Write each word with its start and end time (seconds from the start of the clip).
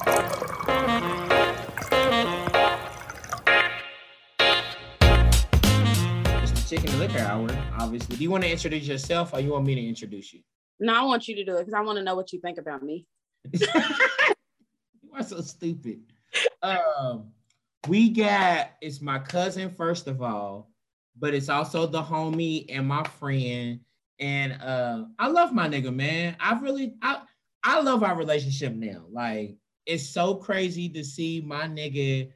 It's 0.00 0.12
the 6.52 6.64
chicken 6.68 6.88
and 6.90 6.98
liquor 6.98 7.18
hour, 7.18 7.48
obviously. 7.78 8.16
Do 8.16 8.22
you 8.22 8.30
want 8.30 8.44
to 8.44 8.50
introduce 8.50 8.86
yourself 8.86 9.34
or 9.34 9.40
you 9.40 9.50
want 9.50 9.66
me 9.66 9.74
to 9.74 9.86
introduce 9.86 10.32
you? 10.32 10.40
No, 10.78 10.94
I 10.94 11.04
want 11.04 11.28
you 11.28 11.34
to 11.36 11.44
do 11.44 11.56
it 11.56 11.60
because 11.60 11.74
I 11.74 11.82
want 11.82 11.98
to 11.98 12.02
know 12.02 12.14
what 12.14 12.32
you 12.32 12.40
think 12.40 12.56
about 12.58 12.82
me. 12.82 13.06
you 13.52 13.66
are 15.14 15.22
so 15.22 15.42
stupid. 15.42 16.00
Um, 16.62 17.32
we 17.88 18.08
got 18.10 18.70
it's 18.80 19.02
my 19.02 19.18
cousin 19.18 19.70
first 19.70 20.06
of 20.06 20.22
all, 20.22 20.70
but 21.18 21.34
it's 21.34 21.50
also 21.50 21.86
the 21.86 22.02
homie 22.02 22.64
and 22.70 22.86
my 22.86 23.04
friend. 23.04 23.80
And 24.18 24.52
uh, 24.62 25.04
I 25.18 25.28
love 25.28 25.52
my 25.52 25.68
nigga, 25.68 25.94
man. 25.94 26.36
I 26.40 26.58
really 26.58 26.94
I 27.02 27.20
I 27.62 27.80
love 27.80 28.02
our 28.02 28.16
relationship 28.16 28.74
now. 28.74 29.04
Like 29.10 29.56
it's 29.86 30.08
so 30.08 30.34
crazy 30.34 30.88
to 30.90 31.04
see 31.04 31.40
my 31.40 31.62
nigga 31.62 32.30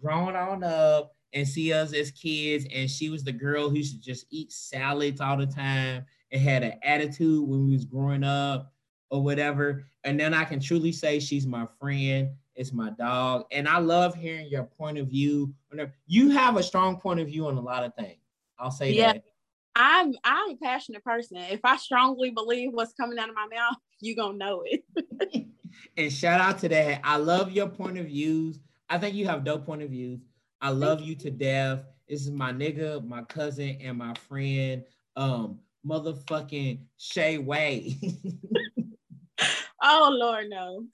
growing 0.00 0.36
on 0.36 0.62
up 0.64 1.14
and 1.32 1.46
see 1.46 1.72
us 1.72 1.92
as 1.92 2.10
kids. 2.10 2.66
And 2.74 2.90
she 2.90 3.10
was 3.10 3.24
the 3.24 3.32
girl 3.32 3.68
who 3.68 3.76
used 3.76 3.94
to 3.94 4.00
just 4.00 4.26
eat 4.30 4.52
salads 4.52 5.20
all 5.20 5.36
the 5.36 5.46
time 5.46 6.04
and 6.32 6.42
had 6.42 6.62
an 6.62 6.74
attitude 6.82 7.48
when 7.48 7.66
we 7.66 7.72
was 7.72 7.84
growing 7.84 8.24
up 8.24 8.72
or 9.10 9.22
whatever. 9.22 9.84
And 10.04 10.18
then 10.18 10.34
I 10.34 10.44
can 10.44 10.60
truly 10.60 10.92
say 10.92 11.20
she's 11.20 11.46
my 11.46 11.66
friend. 11.80 12.30
It's 12.54 12.72
my 12.72 12.90
dog. 12.90 13.44
And 13.52 13.68
I 13.68 13.78
love 13.78 14.14
hearing 14.14 14.48
your 14.48 14.64
point 14.64 14.98
of 14.98 15.08
view. 15.08 15.54
You 16.06 16.30
have 16.30 16.56
a 16.56 16.62
strong 16.62 16.98
point 16.98 17.20
of 17.20 17.28
view 17.28 17.46
on 17.46 17.56
a 17.56 17.60
lot 17.60 17.84
of 17.84 17.94
things. 17.94 18.20
I'll 18.58 18.70
say 18.70 18.92
yeah. 18.92 19.14
that. 19.14 19.22
I'm 19.76 20.12
I'm 20.24 20.50
a 20.50 20.56
passionate 20.56 21.04
person. 21.04 21.36
If 21.36 21.60
I 21.62 21.76
strongly 21.76 22.30
believe 22.30 22.70
what's 22.72 22.94
coming 22.94 23.16
out 23.16 23.28
of 23.28 23.36
my 23.36 23.46
mouth, 23.46 23.76
you're 24.00 24.16
gonna 24.16 24.36
know 24.36 24.64
it. 24.66 24.82
and 25.96 26.12
shout 26.12 26.40
out 26.40 26.58
to 26.60 26.68
that. 26.68 27.00
I 27.04 27.16
love 27.16 27.52
your 27.52 27.68
point 27.68 27.98
of 27.98 28.06
views. 28.06 28.58
I 28.88 28.98
think 28.98 29.14
you 29.14 29.26
have 29.26 29.44
dope 29.44 29.66
point 29.66 29.82
of 29.82 29.90
views. 29.90 30.20
I 30.60 30.70
love 30.70 31.00
you 31.00 31.14
to 31.16 31.30
death. 31.30 31.80
This 32.08 32.22
is 32.22 32.30
my 32.30 32.52
nigga, 32.52 33.06
my 33.06 33.22
cousin, 33.22 33.78
and 33.80 33.98
my 33.98 34.14
friend, 34.28 34.82
um, 35.16 35.60
motherfucking 35.86 36.80
Shay 36.96 37.38
Way. 37.38 37.96
oh 39.82 40.16
Lord, 40.18 40.46
no. 40.48 40.84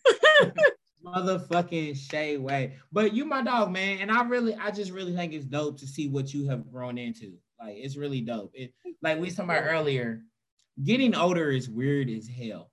motherfucking 1.04 1.96
Shay 1.96 2.36
Way. 2.36 2.74
But 2.92 3.14
you 3.14 3.24
my 3.24 3.42
dog, 3.42 3.70
man. 3.70 3.98
And 4.00 4.10
I 4.10 4.24
really, 4.24 4.54
I 4.54 4.70
just 4.70 4.90
really 4.90 5.14
think 5.14 5.32
it's 5.32 5.44
dope 5.44 5.78
to 5.80 5.86
see 5.86 6.08
what 6.08 6.34
you 6.34 6.48
have 6.48 6.70
grown 6.70 6.98
into. 6.98 7.34
Like 7.60 7.76
it's 7.76 7.96
really 7.96 8.20
dope. 8.20 8.52
It 8.54 8.72
like 9.02 9.18
we 9.18 9.30
talked 9.30 9.48
about 9.48 9.64
earlier, 9.64 10.22
getting 10.82 11.14
older 11.14 11.50
is 11.50 11.68
weird 11.68 12.10
as 12.10 12.26
hell. 12.26 12.70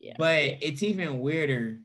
Yeah. 0.00 0.14
But 0.18 0.58
it's 0.60 0.82
even 0.82 1.20
weirder 1.20 1.78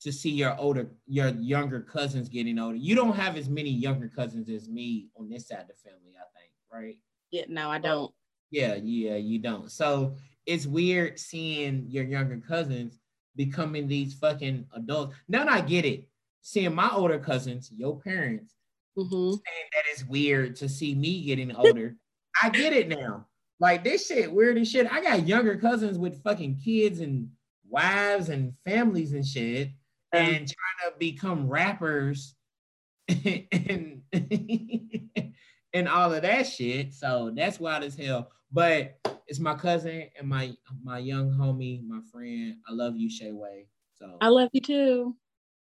to 0.00 0.12
see 0.12 0.30
your 0.30 0.56
older, 0.58 0.90
your 1.06 1.28
younger 1.28 1.80
cousins 1.80 2.28
getting 2.28 2.58
older. 2.58 2.76
You 2.76 2.94
don't 2.94 3.16
have 3.16 3.36
as 3.36 3.48
many 3.48 3.70
younger 3.70 4.08
cousins 4.08 4.48
as 4.48 4.68
me 4.68 5.08
on 5.18 5.28
this 5.28 5.48
side 5.48 5.60
of 5.60 5.68
the 5.68 5.74
family, 5.74 6.14
I 6.16 6.38
think, 6.38 6.52
right? 6.72 6.96
Yeah, 7.30 7.44
no, 7.48 7.70
I 7.70 7.78
don't. 7.78 8.12
Yeah, 8.50 8.76
yeah, 8.76 9.16
you 9.16 9.38
don't. 9.38 9.70
So 9.70 10.14
it's 10.46 10.66
weird 10.66 11.18
seeing 11.18 11.86
your 11.88 12.04
younger 12.04 12.40
cousins 12.46 12.98
becoming 13.34 13.88
these 13.88 14.14
fucking 14.14 14.66
adults. 14.74 15.14
Now 15.28 15.46
I 15.46 15.60
get 15.60 15.84
it. 15.84 16.08
Seeing 16.42 16.74
my 16.74 16.88
older 16.90 17.18
cousins, 17.18 17.72
your 17.76 18.00
parents, 18.00 18.54
mm-hmm. 18.96 19.30
saying 19.30 19.68
that 19.72 19.84
it's 19.90 20.04
weird 20.04 20.54
to 20.56 20.68
see 20.68 20.94
me 20.94 21.24
getting 21.24 21.54
older. 21.54 21.96
I 22.40 22.50
get 22.50 22.72
it 22.72 22.88
now. 22.88 23.26
Like 23.58 23.84
this 23.84 24.06
shit, 24.06 24.32
weird 24.32 24.58
as 24.58 24.70
shit. 24.70 24.92
I 24.92 25.02
got 25.02 25.26
younger 25.26 25.56
cousins 25.56 25.98
with 25.98 26.22
fucking 26.22 26.60
kids 26.62 27.00
and 27.00 27.30
wives 27.68 28.28
and 28.28 28.52
families 28.64 29.12
and 29.12 29.26
shit 29.26 29.70
and 30.12 30.36
trying 30.36 30.92
to 30.92 30.98
become 30.98 31.48
rappers 31.48 32.34
and 33.08 34.02
and 35.72 35.88
all 35.88 36.12
of 36.12 36.22
that 36.22 36.46
shit. 36.46 36.94
So 36.94 37.30
that's 37.34 37.60
wild 37.60 37.84
as 37.84 37.96
hell. 37.96 38.30
But 38.52 38.98
it's 39.26 39.40
my 39.40 39.54
cousin 39.54 40.08
and 40.18 40.28
my 40.28 40.54
my 40.82 40.98
young 40.98 41.30
homie, 41.30 41.86
my 41.86 42.00
friend. 42.12 42.56
I 42.68 42.72
love 42.72 42.96
you, 42.96 43.10
Shay 43.10 43.32
Way. 43.32 43.66
So 43.94 44.16
I 44.20 44.28
love 44.28 44.50
you 44.52 44.60
too. 44.60 45.16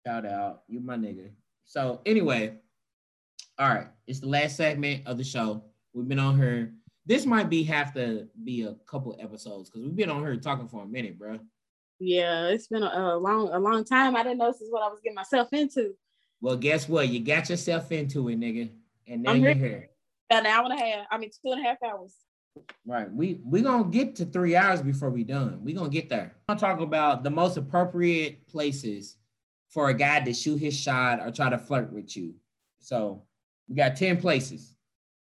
Shout 0.06 0.26
out. 0.26 0.62
You 0.68 0.80
my 0.80 0.96
nigga. 0.96 1.30
So 1.64 2.00
anyway, 2.04 2.58
all 3.58 3.68
right. 3.68 3.86
It's 4.06 4.20
the 4.20 4.28
last 4.28 4.56
segment 4.56 5.06
of 5.06 5.16
the 5.18 5.24
show. 5.24 5.64
We've 5.92 6.08
been 6.08 6.18
on 6.18 6.38
her. 6.38 6.72
This 7.06 7.26
might 7.26 7.50
be 7.50 7.62
have 7.64 7.92
to 7.94 8.28
be 8.44 8.62
a 8.62 8.74
couple 8.86 9.16
episodes 9.20 9.68
because 9.68 9.82
we've 9.82 9.96
been 9.96 10.10
on 10.10 10.22
here 10.22 10.36
talking 10.36 10.68
for 10.68 10.82
a 10.82 10.86
minute, 10.86 11.18
bro. 11.18 11.38
Yeah, 12.00 12.48
it's 12.48 12.66
been 12.66 12.82
a, 12.82 12.86
a, 12.86 13.18
long, 13.18 13.50
a 13.52 13.58
long 13.58 13.84
time. 13.84 14.16
I 14.16 14.22
didn't 14.22 14.38
know 14.38 14.50
this 14.50 14.60
is 14.60 14.72
what 14.72 14.82
I 14.82 14.88
was 14.88 15.00
getting 15.02 15.14
myself 15.14 15.48
into. 15.52 15.94
Well, 16.40 16.56
guess 16.56 16.88
what? 16.88 17.08
You 17.08 17.20
got 17.20 17.48
yourself 17.50 17.92
into 17.92 18.28
it, 18.28 18.38
nigga, 18.38 18.70
and 19.06 19.22
now 19.22 19.32
you're 19.32 19.54
here. 19.54 19.90
An 20.30 20.46
hour 20.46 20.64
and 20.64 20.80
a 20.80 20.82
half. 20.82 21.06
I 21.10 21.18
mean, 21.18 21.30
two 21.30 21.52
and 21.52 21.64
a 21.64 21.68
half 21.68 21.78
hours. 21.82 22.14
Right. 22.86 23.10
We 23.12 23.40
we 23.44 23.62
gonna 23.62 23.84
get 23.84 24.16
to 24.16 24.24
three 24.24 24.56
hours 24.56 24.80
before 24.80 25.10
we 25.10 25.24
done. 25.24 25.60
We 25.62 25.72
gonna 25.72 25.88
get 25.88 26.08
there. 26.08 26.34
I'm 26.48 26.56
gonna 26.56 26.60
talk 26.60 26.80
about 26.80 27.22
the 27.22 27.30
most 27.30 27.56
appropriate 27.56 28.46
places 28.46 29.16
for 29.70 29.88
a 29.88 29.94
guy 29.94 30.20
to 30.20 30.32
shoot 30.32 30.58
his 30.58 30.78
shot 30.78 31.20
or 31.20 31.30
try 31.30 31.50
to 31.50 31.58
flirt 31.58 31.92
with 31.92 32.16
you. 32.16 32.34
So 32.78 33.24
we 33.68 33.74
got 33.74 33.96
10 33.96 34.18
places. 34.18 34.76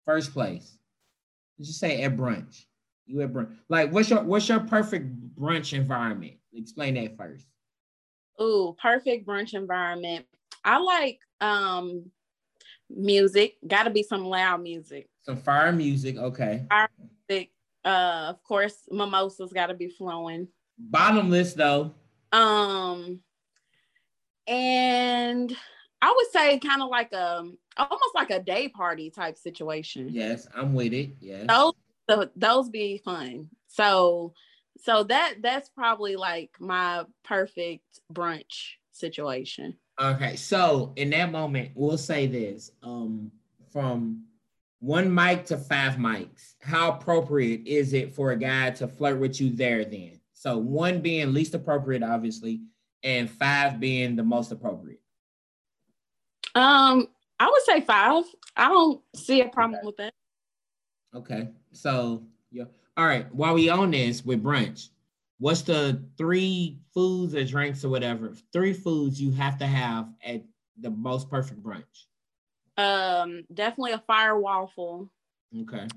First 0.06 0.34
place. 0.34 0.78
Just 1.60 1.80
say 1.80 2.04
at 2.04 2.16
brunch. 2.18 2.66
You 3.06 3.22
at 3.22 3.32
brunch. 3.32 3.56
Like 3.70 3.92
what's 3.92 4.10
your 4.10 4.24
what's 4.24 4.48
your 4.50 4.60
perfect 4.62 5.08
brunch 5.36 5.74
environment? 5.74 6.34
Explain 6.54 6.96
that 6.96 7.18
first. 7.18 7.46
Ooh, 8.42 8.76
perfect 8.82 9.28
brunch 9.28 9.54
environment. 9.54 10.26
I 10.64 10.80
like 10.80 11.20
um 11.42 12.12
music. 12.90 13.56
Gotta 13.66 13.90
be 13.90 14.04
some 14.04 14.26
loud 14.26 14.62
music. 14.62 15.08
Some 15.22 15.38
fire 15.38 15.72
music, 15.72 16.18
okay. 16.18 16.66
Fire 16.70 16.90
music. 17.30 17.52
Uh 17.84 18.26
of 18.30 18.44
course, 18.44 18.88
mimosas 18.92 19.54
gotta 19.54 19.74
be 19.74 19.88
flowing. 19.88 20.48
Bottomless 20.78 21.54
though. 21.54 21.94
Um 22.32 23.22
and 24.48 25.56
I 26.02 26.14
would 26.16 26.32
say 26.32 26.60
kind 26.60 26.82
of 26.82 26.90
like 26.90 27.14
a 27.14 27.50
almost 27.78 28.16
like 28.16 28.31
a 28.31 28.41
day 28.41 28.69
party 28.69 29.09
type 29.09 29.38
situation. 29.38 30.09
Yes, 30.12 30.47
I'm 30.56 30.74
with 30.74 30.94
it. 30.94 31.12
Yeah. 31.19 31.46
Those 31.47 31.74
the, 32.08 32.31
those 32.36 32.69
be 32.69 32.97
fun. 33.03 33.50
So 33.68 34.34
so 34.84 35.03
that 35.03 35.36
that's 35.41 35.69
probably 35.69 36.16
like 36.16 36.52
my 36.59 37.06
perfect 37.24 37.84
brunch 38.14 38.74
situation. 38.91 39.75
Okay. 40.00 40.35
So 40.35 40.94
in 40.96 41.09
that 41.12 41.31
moment, 41.31 41.72
we'll 41.75 41.97
say 41.97 42.28
this. 42.28 42.72
Um 42.84 43.31
from 43.72 44.24
one 44.80 45.14
mic 45.14 45.46
to 45.46 45.58
five 45.58 45.94
mics, 45.96 46.53
how 46.62 46.91
appropriate 46.91 47.66
is 47.66 47.94
it 47.94 48.14
for 48.14 48.31
a 48.31 48.38
guy 48.38 48.69
to 48.72 48.88
flirt 48.88 49.19
with 49.19 49.41
you 49.41 49.50
there 49.50 49.84
then? 49.84 50.19
So 50.34 50.58
one 50.58 51.02
being 51.02 51.34
least 51.34 51.56
appropriate, 51.56 52.03
obviously, 52.03 52.62
and 53.03 53.30
five 53.30 53.80
being 53.80 54.16
the 54.16 54.24
most 54.24 54.52
appropriate. 54.52 55.00
Um, 56.53 57.08
I 57.40 57.47
would 57.47 57.63
say 57.63 57.81
five. 57.81 58.23
I 58.56 58.69
don't 58.69 59.01
see 59.16 59.41
a 59.41 59.50
problem 59.50 59.79
okay. 59.79 59.85
with 59.85 59.97
that. 59.97 60.13
Okay. 61.13 61.50
So 61.72 62.23
yeah. 62.51 62.66
All 62.97 63.06
right. 63.06 63.34
While 63.34 63.56
we 63.56 63.69
on 63.69 63.91
this 63.91 64.23
with 64.25 64.44
brunch, 64.44 64.90
what's 65.40 65.62
the 65.62 66.01
three 66.18 66.79
foods 66.94 67.35
or 67.35 67.44
drinks 67.44 67.84
or 67.84 67.90
whatever? 67.90 68.34
Three 68.53 68.73
foods 68.73 69.22
you 69.22 69.31
have 69.31 69.57
to 69.59 69.68
have 69.68 70.07
at 70.25 70.44
the 70.79 70.90
most 70.90 71.29
perfect 71.29 71.62
brunch. 71.62 71.84
Um, 72.78 73.44
definitely 73.53 73.94
a 73.94 74.00
fire 74.00 74.40
waffle. 74.40 75.09
Okay. 75.62 75.88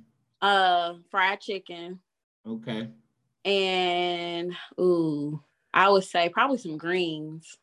Uh, 0.41 0.95
fried 1.11 1.41
chicken. 1.41 1.99
Okay. 2.47 2.89
And 3.45 4.55
ooh, 4.81 5.43
I 5.73 5.89
would 5.89 6.05
say 6.05 6.29
probably 6.29 6.59
some 6.59 6.77
greens. 6.77 7.57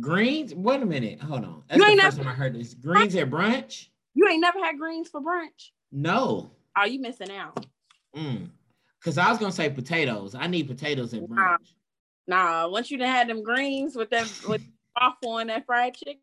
Greens? 0.00 0.54
Wait 0.54 0.82
a 0.82 0.86
minute. 0.86 1.20
Hold 1.20 1.44
on. 1.44 1.62
That's 1.68 1.78
you 1.78 1.86
ain't 1.86 1.98
the 1.98 2.02
first 2.04 2.16
never, 2.18 2.30
time 2.30 2.34
I 2.34 2.36
heard 2.36 2.54
this. 2.54 2.74
Greens 2.74 3.14
at 3.14 3.30
brunch? 3.30 3.88
You 4.14 4.28
ain't 4.28 4.40
never 4.40 4.58
had 4.58 4.78
greens 4.78 5.08
for 5.08 5.20
brunch? 5.20 5.70
No. 5.90 6.50
Are 6.76 6.88
you 6.88 7.00
missing 7.00 7.30
out? 7.30 7.66
Mm. 8.16 8.50
Cause 9.04 9.18
I 9.18 9.28
was 9.30 9.38
gonna 9.38 9.52
say 9.52 9.68
potatoes. 9.68 10.34
I 10.34 10.46
need 10.46 10.68
potatoes 10.68 11.12
at 11.12 11.22
brunch. 11.22 11.58
Nah, 12.26 12.62
nah 12.62 12.68
once 12.68 12.90
you 12.90 12.98
done 12.98 13.08
had 13.08 13.28
them 13.28 13.42
greens 13.42 13.96
with 13.96 14.10
that 14.10 14.30
with 14.48 14.62
waffle 14.98 15.38
and 15.38 15.50
that 15.50 15.66
fried 15.66 15.94
chicken. 15.94 16.20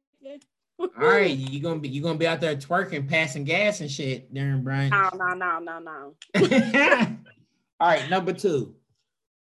All 0.79 0.89
right, 0.97 1.29
you 1.35 1.59
gonna 1.59 1.79
be 1.79 1.89
you 1.89 2.01
gonna 2.01 2.17
be 2.17 2.27
out 2.27 2.39
there 2.39 2.55
twerking, 2.55 3.09
passing 3.09 3.43
gas 3.43 3.81
and 3.81 3.91
shit 3.91 4.33
during 4.33 4.63
brunch. 4.63 4.91
No, 4.91 5.09
no, 5.17 5.59
no, 5.59 5.59
no, 5.59 5.79
no. 5.79 6.15
All 7.81 7.87
right, 7.87 8.09
number 8.09 8.33
two 8.33 8.75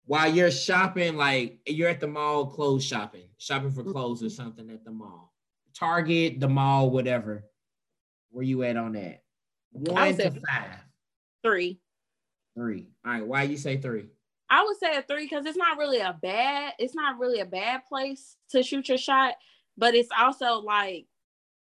while 0.10 0.28
you're 0.28 0.50
shopping, 0.50 1.16
like 1.18 1.60
you're 1.68 1.88
at 1.88 2.00
the 2.00 2.08
mall 2.08 2.48
clothes 2.48 2.84
shopping, 2.84 3.26
shopping 3.38 3.70
for 3.70 3.84
clothes 3.84 4.24
or 4.24 4.26
mm-hmm. 4.26 4.44
something 4.44 4.72
at 4.72 4.84
the 4.84 4.90
mall, 4.90 5.36
Target, 5.76 6.40
the 6.40 6.50
mall, 6.50 6.90
whatever. 6.90 7.44
Where 8.32 8.44
you 8.44 8.64
at 8.64 8.76
on 8.76 8.94
that? 8.94 9.22
One 9.72 10.18
to 10.18 10.32
five. 10.32 10.80
Three. 11.44 11.80
Three. 12.58 12.88
All 13.06 13.12
right. 13.12 13.24
Why 13.26 13.44
you 13.44 13.56
say 13.56 13.78
three? 13.78 14.08
I 14.50 14.64
would 14.64 14.78
say 14.78 14.98
a 14.98 15.04
three 15.04 15.26
because 15.26 15.46
it's 15.46 15.58
not 15.58 15.78
really 15.78 16.00
a 16.00 16.18
bad, 16.20 16.74
it's 16.80 16.96
not 16.96 17.20
really 17.20 17.42
a 17.42 17.46
bad 17.46 17.86
place 17.88 18.36
to 18.50 18.64
shoot 18.64 18.90
your 18.90 18.98
shot, 18.98 19.36
but 19.78 19.94
it's 19.94 20.10
also 20.20 20.56
like 20.56 21.06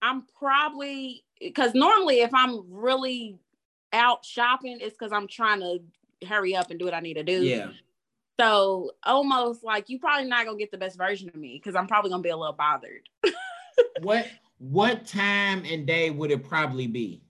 I'm 0.01 0.23
probably 0.39 1.25
because 1.41 1.73
normally 1.73 2.21
if 2.21 2.33
I'm 2.33 2.63
really 2.71 3.39
out 3.91 4.23
shopping, 4.23 4.77
it's 4.79 4.95
because 4.97 5.11
I'm 5.11 5.27
trying 5.27 5.59
to 5.59 5.79
hurry 6.25 6.55
up 6.55 6.71
and 6.71 6.79
do 6.79 6.85
what 6.85 6.93
I 6.93 7.01
need 7.01 7.15
to 7.15 7.23
do. 7.23 7.43
Yeah. 7.43 7.71
So 8.39 8.91
almost 9.03 9.63
like 9.63 9.89
you 9.89 9.99
probably 9.99 10.27
not 10.27 10.45
gonna 10.45 10.57
get 10.57 10.71
the 10.71 10.77
best 10.77 10.97
version 10.97 11.29
of 11.29 11.35
me 11.35 11.59
because 11.61 11.75
I'm 11.75 11.87
probably 11.87 12.11
gonna 12.11 12.23
be 12.23 12.29
a 12.29 12.37
little 12.37 12.53
bothered. 12.53 13.09
what 14.01 14.27
what 14.59 15.05
time 15.05 15.63
and 15.65 15.87
day 15.87 16.09
would 16.09 16.31
it 16.31 16.47
probably 16.47 16.87
be? 16.87 17.21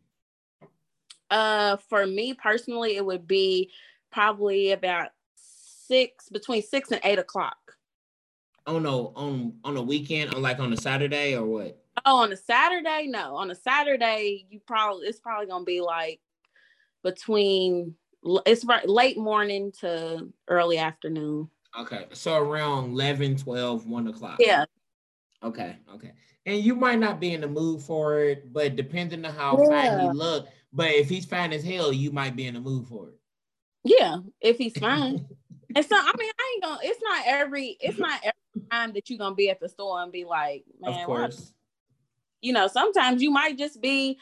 Uh, 1.29 1.77
for 1.89 2.05
me 2.05 2.33
personally, 2.33 2.95
it 2.95 3.05
would 3.05 3.27
be 3.27 3.71
probably 4.11 4.71
about 4.71 5.09
six 5.35 6.29
between 6.29 6.61
six 6.61 6.91
and 6.91 7.01
eight 7.03 7.19
o'clock. 7.19 7.57
Oh 8.65 8.79
no, 8.79 9.13
on 9.15 9.53
on 9.63 9.77
a 9.77 9.81
weekend, 9.81 10.33
on 10.33 10.41
like 10.41 10.59
on 10.59 10.73
a 10.73 10.77
Saturday 10.77 11.35
or 11.35 11.45
what? 11.45 11.81
Oh, 12.05 12.17
on 12.17 12.33
a 12.33 12.37
Saturday? 12.37 13.07
No, 13.07 13.35
on 13.35 13.49
a 13.49 13.55
Saturday, 13.55 14.45
you 14.49 14.59
probably 14.65 15.07
it's 15.07 15.19
probably 15.19 15.47
gonna 15.47 15.63
be 15.63 15.79
like 15.79 16.19
between 17.03 17.95
it's 18.23 18.65
late 18.85 19.17
morning 19.17 19.71
to 19.79 20.31
early 20.47 20.77
afternoon. 20.77 21.49
Okay, 21.79 22.05
so 22.13 22.35
around 22.35 22.91
11, 22.91 23.37
12, 23.37 23.85
1 23.85 24.07
o'clock. 24.07 24.37
Yeah. 24.39 24.65
Okay, 25.43 25.77
okay. 25.93 26.13
And 26.45 26.63
you 26.63 26.75
might 26.75 26.99
not 26.99 27.19
be 27.19 27.33
in 27.33 27.41
the 27.41 27.47
mood 27.47 27.81
for 27.81 28.19
it, 28.19 28.51
but 28.51 28.75
depending 28.75 29.25
on 29.25 29.33
how 29.33 29.59
yeah. 29.69 29.97
fine 29.97 29.99
he 29.99 30.17
look, 30.17 30.47
but 30.73 30.91
if 30.91 31.09
he's 31.09 31.25
fine 31.25 31.53
as 31.53 31.63
hell, 31.63 31.93
you 31.93 32.11
might 32.11 32.35
be 32.35 32.47
in 32.47 32.55
the 32.55 32.59
mood 32.59 32.87
for 32.87 33.09
it. 33.09 33.15
Yeah, 33.83 34.17
if 34.41 34.57
he's 34.57 34.77
fine. 34.77 35.25
and 35.75 35.85
so 35.85 35.95
I 35.95 36.11
mean, 36.17 36.31
I 36.39 36.53
ain't 36.53 36.63
gonna. 36.63 36.79
It's 36.83 37.01
not 37.01 37.23
every. 37.25 37.77
It's 37.79 37.97
not 37.97 38.19
every 38.23 38.67
time 38.69 38.93
that 38.93 39.09
you're 39.09 39.19
gonna 39.19 39.35
be 39.35 39.49
at 39.49 39.59
the 39.59 39.69
store 39.69 40.01
and 40.01 40.11
be 40.11 40.25
like, 40.25 40.65
man. 40.81 40.99
Of 40.99 41.05
course. 41.05 41.37
What? 41.37 41.51
You 42.41 42.53
know, 42.53 42.67
sometimes 42.67 43.21
you 43.21 43.31
might 43.31 43.57
just 43.57 43.81
be. 43.81 44.17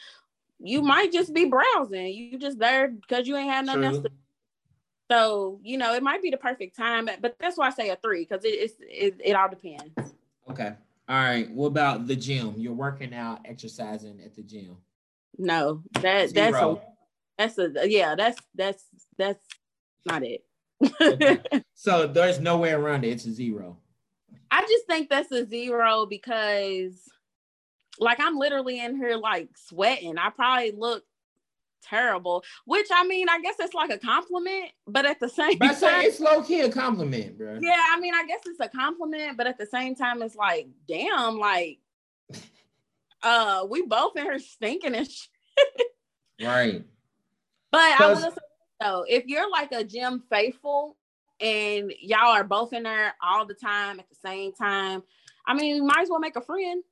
You 0.58 0.82
might 0.82 1.12
just 1.12 1.34
be 1.34 1.44
browsing. 1.44 2.06
You 2.08 2.38
just 2.38 2.58
there 2.58 2.88
because 2.88 3.26
you 3.26 3.36
ain't 3.36 3.50
had 3.50 3.66
nothing 3.66 3.82
True. 3.82 3.90
else 3.90 4.02
to. 4.04 4.10
So 5.10 5.60
you 5.62 5.78
know, 5.78 5.94
it 5.94 6.02
might 6.02 6.22
be 6.22 6.30
the 6.30 6.36
perfect 6.36 6.76
time, 6.76 7.08
but 7.20 7.36
that's 7.38 7.56
why 7.56 7.68
I 7.68 7.70
say 7.70 7.90
a 7.90 7.96
three 7.96 8.26
because 8.28 8.44
it, 8.44 8.48
it's 8.48 8.74
it, 8.80 9.20
it 9.24 9.32
all 9.34 9.48
depends. 9.48 10.14
Okay. 10.50 10.72
All 11.08 11.16
right. 11.16 11.50
What 11.50 11.68
about 11.68 12.06
the 12.06 12.16
gym? 12.16 12.54
You're 12.56 12.72
working 12.72 13.14
out, 13.14 13.40
exercising 13.44 14.20
at 14.24 14.34
the 14.34 14.42
gym. 14.42 14.76
No, 15.38 15.82
that 16.00 16.30
Zero. 16.30 16.80
that's 17.38 17.58
a 17.58 17.68
that's 17.68 17.84
a 17.84 17.88
yeah, 17.88 18.14
that's 18.14 18.40
that's 18.54 18.84
that's 19.16 19.44
not 20.04 20.22
it. 20.22 20.44
okay. 21.00 21.40
So 21.78 22.06
there's 22.06 22.40
no 22.40 22.56
way 22.56 22.72
around 22.72 23.04
it. 23.04 23.10
It's 23.10 23.26
a 23.26 23.32
zero. 23.32 23.76
I 24.50 24.62
just 24.62 24.86
think 24.86 25.10
that's 25.10 25.30
a 25.30 25.44
zero 25.46 26.06
because 26.06 27.02
like 27.98 28.20
I'm 28.20 28.36
literally 28.36 28.80
in 28.80 28.96
here 28.96 29.16
like 29.16 29.48
sweating. 29.56 30.18
I 30.18 30.30
probably 30.30 30.72
look 30.72 31.04
terrible, 31.82 32.44
which 32.64 32.86
I 32.94 33.06
mean, 33.06 33.28
I 33.28 33.40
guess 33.40 33.56
it's 33.58 33.74
like 33.74 33.90
a 33.90 33.98
compliment, 33.98 34.70
but 34.86 35.06
at 35.06 35.20
the 35.20 35.28
same 35.28 35.58
but 35.58 35.78
time, 35.78 36.04
it's 36.04 36.20
low 36.20 36.42
key 36.42 36.60
a 36.60 36.70
compliment, 36.70 37.38
bro. 37.38 37.58
Yeah, 37.60 37.82
I 37.92 38.00
mean, 38.00 38.14
I 38.14 38.26
guess 38.26 38.40
it's 38.46 38.60
a 38.60 38.68
compliment, 38.68 39.36
but 39.36 39.46
at 39.46 39.58
the 39.58 39.66
same 39.66 39.94
time, 39.94 40.22
it's 40.22 40.36
like, 40.36 40.68
damn, 40.88 41.38
like, 41.38 41.78
uh, 43.22 43.66
we 43.68 43.82
both 43.82 44.16
in 44.16 44.24
here 44.24 44.38
stinking 44.38 44.94
and 44.94 45.08
shit. 45.10 45.86
right. 46.42 46.84
But 47.70 48.00
I 48.00 48.08
will 48.08 48.30
say 48.30 48.36
though, 48.80 49.04
if 49.08 49.26
you're 49.26 49.50
like 49.50 49.72
a 49.72 49.84
gym 49.84 50.22
faithful 50.30 50.96
and 51.40 51.92
y'all 52.00 52.32
are 52.32 52.44
both 52.44 52.72
in 52.72 52.84
there 52.84 53.14
all 53.22 53.44
the 53.44 53.54
time 53.54 54.00
at 54.00 54.08
the 54.08 54.16
same 54.24 54.52
time, 54.52 55.02
I 55.46 55.54
mean, 55.54 55.76
you 55.76 55.84
might 55.84 56.02
as 56.02 56.08
well 56.08 56.20
make 56.20 56.36
a 56.36 56.40
friend. 56.40 56.82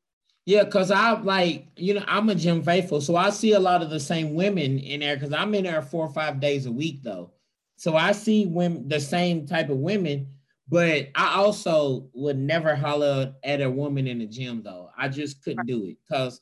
Yeah, 0.47 0.65
cause 0.65 0.91
I 0.91 1.13
like, 1.13 1.69
you 1.77 1.95
know, 1.95 2.05
I'm 2.07 2.29
a 2.29 2.35
gym 2.35 2.63
faithful, 2.63 3.01
so 3.01 3.17
I 3.17 3.31
see 3.31 3.53
a 3.53 3.61
lot 3.61 3.83
of 3.83 3.89
the 3.89 4.01
same 4.01 4.35
women 4.35 4.79
in 4.79 5.01
there. 5.01 5.19
Cause 5.19 5.33
I'm 5.33 5.55
in 5.55 5.65
there 5.65 5.81
four 5.81 6.07
or 6.07 6.13
five 6.13 6.39
days 6.39 6.67
a 6.67 6.73
week 6.73 7.03
though, 7.03 7.33
so 7.77 7.97
I 7.97 8.13
see 8.13 8.47
women, 8.47 8.87
the 8.89 9.01
same 9.01 9.47
type 9.47 9.71
of 9.71 9.79
women. 9.79 10.29
But 10.69 11.09
I 11.15 11.35
also 11.37 12.09
would 12.15 12.39
never 12.39 12.75
holler 12.75 13.35
at 13.45 13.61
a 13.61 13.71
woman 13.71 14.07
in 14.07 14.19
the 14.19 14.27
gym 14.27 14.63
though. 14.63 14.91
I 14.97 15.09
just 15.09 15.43
couldn't 15.43 15.67
do 15.67 15.85
it, 15.85 15.97
cause 16.11 16.41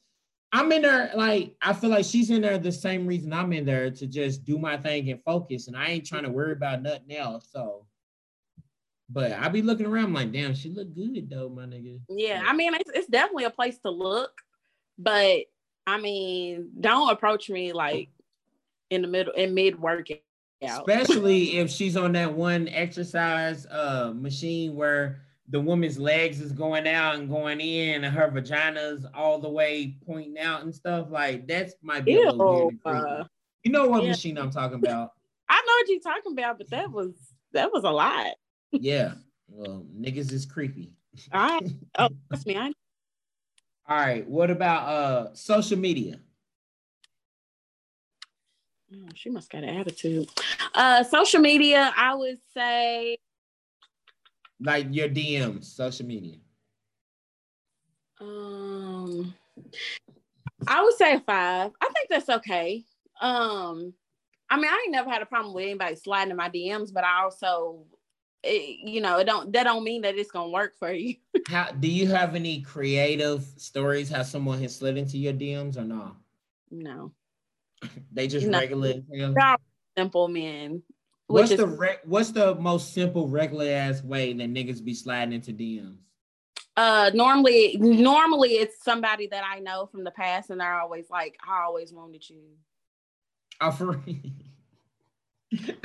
I'm 0.52 0.70
in 0.72 0.82
there 0.82 1.12
like 1.14 1.54
I 1.62 1.72
feel 1.72 1.90
like 1.90 2.04
she's 2.04 2.30
in 2.30 2.42
there 2.42 2.58
the 2.58 2.72
same 2.72 3.06
reason 3.06 3.32
I'm 3.32 3.52
in 3.52 3.64
there 3.64 3.90
to 3.90 4.06
just 4.06 4.44
do 4.44 4.58
my 4.58 4.76
thing 4.76 5.10
and 5.10 5.22
focus, 5.22 5.68
and 5.68 5.76
I 5.76 5.86
ain't 5.86 6.06
trying 6.06 6.24
to 6.24 6.30
worry 6.30 6.52
about 6.52 6.82
nothing 6.82 7.16
else. 7.16 7.48
So, 7.52 7.86
but 9.12 9.32
I 9.32 9.48
be 9.48 9.62
looking 9.62 9.86
around 9.86 10.14
like, 10.14 10.32
damn, 10.32 10.54
she 10.54 10.70
look 10.70 10.94
good 10.94 11.28
though, 11.30 11.48
my 11.48 11.64
nigga. 11.64 12.00
Yeah, 12.08 12.42
I 12.46 12.54
mean, 12.54 12.74
it's, 12.74 12.90
it's 12.94 13.08
definitely 13.08 13.44
a 13.44 13.50
place 13.50 13.78
to 13.80 13.90
look, 13.90 14.32
but 14.98 15.40
I 15.86 16.00
mean, 16.00 16.70
don't 16.80 17.10
approach 17.10 17.50
me 17.50 17.72
like 17.72 18.08
in 18.90 19.02
the 19.02 19.08
middle 19.08 19.32
in 19.34 19.54
mid 19.54 19.78
workout. 19.80 20.18
Especially 20.62 21.58
if 21.58 21.70
she's 21.70 21.96
on 21.96 22.12
that 22.12 22.32
one 22.32 22.68
exercise 22.68 23.66
uh 23.66 24.12
machine 24.14 24.76
where 24.76 25.22
the 25.48 25.60
woman's 25.60 25.98
legs 25.98 26.40
is 26.40 26.52
going 26.52 26.86
out 26.86 27.16
and 27.16 27.28
going 27.28 27.60
in, 27.60 28.04
and 28.04 28.14
her 28.14 28.30
vagina's 28.30 29.04
all 29.14 29.40
the 29.40 29.48
way 29.48 29.96
pointing 30.06 30.38
out 30.38 30.62
and 30.62 30.74
stuff. 30.74 31.10
Like 31.10 31.48
that's 31.48 31.74
my 31.82 32.02
Ew, 32.06 32.78
uh, 32.86 33.24
You 33.64 33.72
know 33.72 33.88
what 33.88 34.04
yeah. 34.04 34.10
machine 34.10 34.38
I'm 34.38 34.50
talking 34.50 34.78
about? 34.78 35.10
I 35.48 35.56
know 35.56 35.72
what 35.80 35.88
you're 35.88 36.00
talking 36.00 36.32
about, 36.32 36.58
but 36.58 36.70
that 36.70 36.90
was 36.90 37.12
that 37.52 37.72
was 37.72 37.84
a 37.84 37.90
lot. 37.90 38.32
Yeah. 38.72 39.12
Well, 39.48 39.86
niggas 39.98 40.32
is 40.32 40.46
creepy. 40.46 40.94
All 41.32 41.40
right. 41.48 41.70
Oh, 41.98 42.08
that's 42.30 42.46
me. 42.46 42.56
I... 42.56 42.72
All 43.88 43.96
right. 43.96 44.26
What 44.26 44.50
about 44.50 44.88
uh 44.88 45.34
social 45.34 45.78
media? 45.78 46.18
Oh, 48.94 49.08
she 49.14 49.30
must 49.30 49.50
got 49.50 49.64
an 49.64 49.70
attitude. 49.70 50.28
Uh 50.74 51.04
social 51.04 51.40
media, 51.40 51.92
I 51.96 52.14
would 52.14 52.38
say 52.54 53.18
like 54.62 54.86
your 54.90 55.08
DMs, 55.08 55.64
social 55.64 56.06
media? 56.06 56.36
Um, 58.20 59.34
I 60.68 60.82
would 60.82 60.94
say 60.94 61.18
five. 61.26 61.72
I 61.80 61.88
think 61.92 62.08
that's 62.08 62.28
okay. 62.28 62.84
Um, 63.20 63.92
I 64.48 64.56
mean, 64.56 64.66
I 64.66 64.82
ain't 64.84 64.92
never 64.92 65.10
had 65.10 65.22
a 65.22 65.26
problem 65.26 65.54
with 65.54 65.64
anybody 65.64 65.96
sliding 65.96 66.30
in 66.30 66.36
my 66.36 66.48
DMs, 66.48 66.92
but 66.92 67.04
I 67.04 67.22
also, 67.24 67.84
it, 68.42 68.88
you 68.88 69.00
know, 69.00 69.18
it 69.18 69.24
don't 69.24 69.52
that 69.52 69.64
don't 69.64 69.84
mean 69.84 70.02
that 70.02 70.16
it's 70.16 70.30
gonna 70.30 70.50
work 70.50 70.76
for 70.78 70.92
you. 70.92 71.16
how 71.48 71.70
do 71.72 71.88
you 71.88 72.06
have 72.08 72.34
any 72.34 72.60
creative 72.62 73.44
stories? 73.56 74.10
How 74.10 74.22
someone 74.22 74.60
has 74.62 74.76
slid 74.76 74.96
into 74.96 75.18
your 75.18 75.32
DMs 75.32 75.76
or 75.76 75.84
no? 75.84 76.16
No. 76.70 77.12
they 78.12 78.26
just 78.26 78.46
no. 78.46 78.58
regular. 78.58 78.94
Simple 79.96 80.28
men. 80.28 80.82
What's 81.26 81.50
is, 81.50 81.58
the 81.58 81.66
re- 81.66 81.98
what's 82.04 82.30
the 82.30 82.54
most 82.54 82.94
simple 82.94 83.28
regular 83.28 83.68
ass 83.68 84.02
way 84.02 84.32
that 84.32 84.50
niggas 84.50 84.82
be 84.82 84.94
sliding 84.94 85.34
into 85.34 85.52
DMs? 85.52 85.98
Uh, 86.76 87.10
normally, 87.12 87.76
normally 87.78 88.50
it's 88.52 88.82
somebody 88.82 89.26
that 89.26 89.44
I 89.44 89.58
know 89.58 89.86
from 89.86 90.04
the 90.04 90.10
past, 90.10 90.48
and 90.48 90.60
they're 90.60 90.80
always 90.80 91.10
like, 91.10 91.36
"I 91.46 91.64
always 91.64 91.92
wanted 91.92 92.28
you." 92.28 92.42
Oh, 93.60 93.70
for 93.70 94.02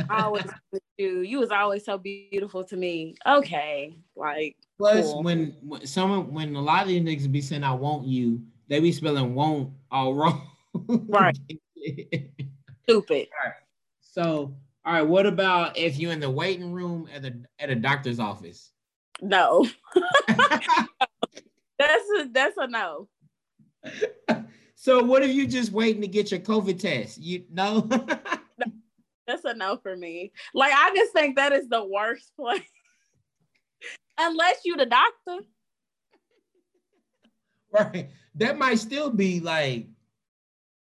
always 0.09 0.45
you. 0.97 1.21
You 1.21 1.39
was 1.39 1.51
always 1.51 1.85
so 1.85 1.97
beautiful 1.97 2.63
to 2.65 2.77
me. 2.77 3.15
Okay, 3.25 3.97
like. 4.15 4.55
Plus, 4.77 5.05
cool. 5.05 5.23
when, 5.23 5.55
when 5.63 5.85
someone 5.87 6.33
when 6.33 6.55
a 6.55 6.61
lot 6.61 6.83
of 6.83 6.87
these 6.87 7.01
niggas 7.01 7.31
be 7.31 7.41
saying 7.41 7.63
"I 7.63 7.73
want 7.73 8.05
you," 8.05 8.41
they 8.67 8.79
be 8.79 8.91
spelling 8.91 9.33
"won't" 9.33 9.71
all 9.91 10.13
wrong. 10.15 10.47
right. 11.07 11.37
Stupid. 12.83 13.27
Right. 13.43 13.53
So 14.01 14.55
all 14.85 14.93
right, 14.93 15.01
what 15.01 15.25
about 15.25 15.77
if 15.77 15.97
you're 15.97 16.13
in 16.13 16.19
the 16.19 16.29
waiting 16.29 16.71
room 16.71 17.09
at 17.13 17.21
the 17.21 17.43
at 17.59 17.69
a 17.69 17.75
doctor's 17.75 18.19
office? 18.19 18.71
No. 19.21 19.67
that's 21.77 22.07
a 22.19 22.29
that's 22.31 22.57
a 22.57 22.67
no. 22.67 23.09
So 24.75 25.03
what 25.03 25.23
if 25.23 25.31
you 25.31 25.47
just 25.47 25.71
waiting 25.71 26.01
to 26.01 26.07
get 26.07 26.31
your 26.31 26.39
COVID 26.39 26.79
test? 26.79 27.17
You 27.17 27.43
know? 27.51 27.89
That's 29.27 29.43
a 29.43 29.53
no 29.53 29.77
for 29.77 29.95
me. 29.95 30.31
Like 30.53 30.71
I 30.73 30.95
just 30.95 31.13
think 31.13 31.35
that 31.35 31.53
is 31.53 31.67
the 31.67 31.83
worst 31.85 32.31
place. 32.39 32.61
Unless 34.17 34.61
you 34.65 34.77
the 34.77 34.85
doctor. 34.85 35.45
Right. 37.71 38.09
That 38.35 38.57
might 38.57 38.79
still 38.79 39.11
be 39.11 39.39
like 39.39 39.87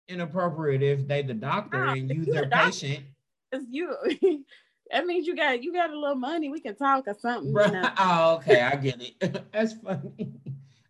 inappropriate 0.08 0.82
if 0.82 1.08
they 1.08 1.22
the 1.22 1.34
doctor 1.34 1.86
nah, 1.86 1.94
and 1.94 2.10
you 2.10 2.26
their 2.26 2.46
the 2.46 2.50
patient. 2.50 3.04
Because 3.52 3.66
you 3.70 3.94
that 4.92 5.06
means 5.06 5.28
you 5.28 5.36
got 5.36 5.62
you 5.62 5.74
got 5.74 5.92
a 5.92 6.00
little 6.00 6.16
money. 6.16 6.50
We 6.50 6.62
can 6.62 6.76
talk 6.76 7.08
or 7.08 7.16
something. 7.20 7.50
You 7.50 7.72
know? 7.72 7.90
Oh, 7.98 8.36
okay, 8.38 8.62
I 8.62 8.76
get 8.78 9.02
it. 9.02 9.52
That's 9.52 9.74
funny. 9.74 10.32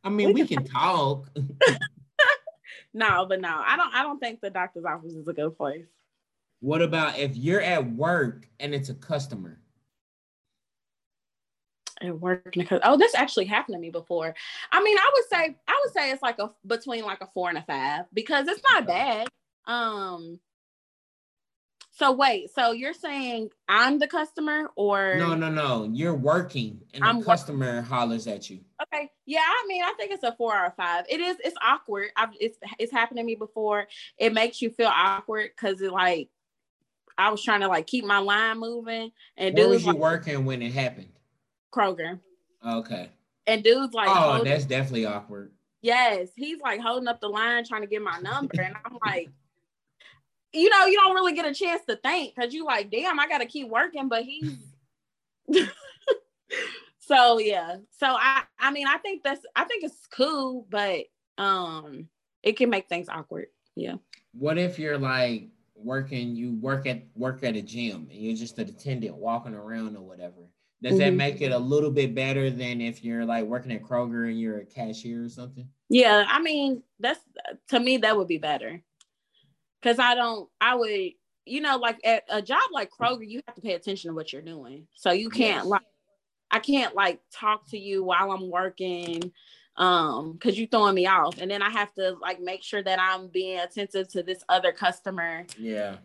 I 0.03 0.09
mean, 0.09 0.27
we, 0.27 0.43
we 0.43 0.47
can, 0.47 0.63
can 0.63 0.67
talk. 0.67 1.29
no, 2.93 3.25
but 3.25 3.41
no, 3.41 3.61
I 3.65 3.75
don't. 3.75 3.93
I 3.93 4.03
don't 4.03 4.19
think 4.19 4.39
the 4.39 4.49
doctor's 4.49 4.85
office 4.85 5.13
is 5.13 5.27
a 5.27 5.33
good 5.33 5.57
place. 5.57 5.85
What 6.61 6.81
about 6.81 7.17
if 7.17 7.35
you're 7.37 7.61
at 7.61 7.93
work 7.93 8.47
and 8.59 8.73
it's 8.73 8.89
a 8.89 8.93
customer? 8.93 9.59
and 12.01 12.21
working 12.21 12.61
because 12.61 12.79
oh 12.83 12.97
this 12.97 13.15
actually 13.15 13.45
happened 13.45 13.75
to 13.75 13.79
me 13.79 13.89
before. 13.89 14.33
I 14.71 14.83
mean 14.83 14.97
i 14.97 15.11
would 15.13 15.25
say 15.29 15.55
i 15.67 15.81
would 15.83 15.93
say 15.93 16.11
it's 16.11 16.21
like 16.21 16.39
a 16.39 16.51
between 16.65 17.03
like 17.03 17.21
a 17.21 17.27
four 17.33 17.49
and 17.49 17.57
a 17.57 17.63
five 17.63 18.05
because 18.13 18.47
it's 18.47 18.61
not 18.71 18.87
bad. 18.87 19.27
Um 19.67 20.39
so 21.91 22.13
wait 22.13 22.49
so 22.55 22.71
you're 22.71 22.93
saying 22.93 23.49
i'm 23.67 23.99
the 23.99 24.07
customer 24.07 24.69
or? 24.75 25.15
No 25.17 25.35
no 25.35 25.49
no. 25.49 25.89
You're 25.91 26.15
working 26.15 26.79
and 26.93 27.03
the 27.03 27.07
I'm 27.07 27.23
customer 27.23 27.81
hollers 27.81 28.27
at 28.27 28.49
you. 28.49 28.59
Okay. 28.81 29.09
Yeah 29.25 29.41
i 29.45 29.65
mean 29.67 29.83
i 29.83 29.93
think 29.97 30.11
it's 30.11 30.23
a 30.23 30.35
four 30.37 30.55
or 30.57 30.73
five. 30.77 31.05
It 31.09 31.19
is 31.19 31.37
it's 31.43 31.57
awkward. 31.61 32.09
I've, 32.15 32.29
it's 32.39 32.57
it's 32.77 32.91
happened 32.91 33.17
to 33.17 33.23
me 33.23 33.35
before. 33.35 33.87
It 34.17 34.33
makes 34.33 34.61
you 34.61 34.69
feel 34.69 34.91
awkward 34.93 35.51
because 35.55 35.81
it 35.81 35.91
like 35.91 36.29
i 37.19 37.29
was 37.29 37.43
trying 37.43 37.61
to 37.61 37.67
like 37.67 37.85
keep 37.85 38.05
my 38.05 38.19
line 38.19 38.59
moving 38.59 39.11
and 39.37 39.55
where 39.55 39.69
was 39.69 39.85
you 39.85 39.91
like 39.91 40.01
working 40.01 40.45
when 40.45 40.61
it 40.61 40.71
happened 40.73 41.09
kroger 41.71 42.19
okay 42.65 43.09
and 43.47 43.63
dudes 43.63 43.93
like 43.93 44.09
oh 44.09 44.13
holding- 44.13 44.45
that's 44.45 44.65
definitely 44.65 45.05
awkward 45.05 45.51
Yes, 45.81 46.29
he's 46.35 46.59
like 46.59 46.81
holding 46.81 47.07
up 47.07 47.21
the 47.21 47.29
line 47.29 47.63
trying 47.63 47.81
to 47.81 47.87
get 47.87 48.01
my 48.01 48.19
number. 48.19 48.61
And 48.61 48.75
I'm 48.85 48.97
like, 49.05 49.29
you 50.51 50.69
know, 50.69 50.85
you 50.85 50.99
don't 50.99 51.15
really 51.15 51.33
get 51.33 51.45
a 51.45 51.53
chance 51.53 51.83
to 51.87 51.95
think 51.95 52.35
because 52.35 52.53
you 52.53 52.65
like, 52.65 52.91
damn, 52.91 53.19
I 53.19 53.27
gotta 53.27 53.45
keep 53.45 53.69
working, 53.69 54.09
but 54.09 54.23
he's 54.23 54.57
so 56.99 57.39
yeah. 57.39 57.77
So 57.97 58.07
I 58.07 58.43
I 58.59 58.71
mean 58.71 58.87
I 58.87 58.97
think 58.97 59.23
that's 59.23 59.45
I 59.55 59.63
think 59.63 59.83
it's 59.83 60.07
cool, 60.07 60.67
but 60.69 61.05
um 61.37 62.09
it 62.43 62.57
can 62.57 62.69
make 62.69 62.89
things 62.89 63.07
awkward. 63.09 63.47
Yeah. 63.75 63.95
what 64.33 64.57
if 64.57 64.79
you're 64.79 64.97
like 64.97 65.47
working 65.83 66.35
you 66.35 66.53
work 66.55 66.85
at 66.85 67.03
work 67.15 67.43
at 67.43 67.55
a 67.55 67.61
gym 67.61 68.07
and 68.11 68.19
you're 68.19 68.35
just 68.35 68.57
an 68.59 68.67
attendant 68.69 69.15
walking 69.15 69.53
around 69.53 69.95
or 69.95 70.01
whatever 70.03 70.49
does 70.81 70.97
that 70.97 71.13
Mhm. 71.13 71.17
make 71.17 71.41
it 71.41 71.51
a 71.51 71.57
little 71.57 71.91
bit 71.91 72.13
better 72.15 72.49
than 72.49 72.81
if 72.81 73.03
you're 73.03 73.25
like 73.25 73.45
working 73.45 73.71
at 73.71 73.81
kroger 73.83 74.29
and 74.29 74.39
you're 74.39 74.59
a 74.59 74.65
cashier 74.65 75.23
or 75.25 75.29
something 75.29 75.67
Yeah, 75.89 76.25
I 76.27 76.39
mean, 76.41 76.83
that's 76.99 77.19
to 77.69 77.79
me 77.79 77.97
that 77.97 78.15
would 78.15 78.27
be 78.27 78.37
better. 78.37 78.83
Cause 79.81 79.97
I 79.97 80.13
don't 80.13 80.49
I 80.61 80.75
would, 80.75 81.11
you 81.45 81.61
know, 81.61 81.77
like 81.77 81.99
at 82.05 82.23
a 82.29 82.41
job 82.41 82.61
like 82.71 82.91
Kroger, 82.91 83.27
you 83.27 83.41
have 83.47 83.55
to 83.55 83.61
pay 83.61 83.73
attention 83.73 84.09
to 84.09 84.15
what 84.15 84.31
you're 84.33 84.41
doing. 84.41 84.87
So 84.93 85.11
you 85.11 85.29
can't 85.29 85.63
Yes. 85.63 85.65
like 85.65 85.81
I 86.51 86.59
can't 86.59 86.95
like 86.95 87.21
talk 87.31 87.67
to 87.69 87.77
you 87.77 88.03
while 88.03 88.31
I'm 88.31 88.49
working 88.49 89.31
um 89.79 90.33
because 90.33 90.59
you 90.59 90.67
throwing 90.67 90.93
me 90.93 91.07
off. 91.07 91.39
And 91.39 91.49
then 91.49 91.61
I 91.61 91.69
have 91.69 91.93
to 91.95 92.15
like 92.21 92.39
make 92.39 92.61
sure 92.61 92.83
that 92.83 92.99
I'm 92.99 93.27
being 93.27 93.59
attentive 93.59 94.09
to 94.09 94.21
this 94.21 94.43
other 94.49 94.71
customer 94.71 95.45
yeah 95.57 95.95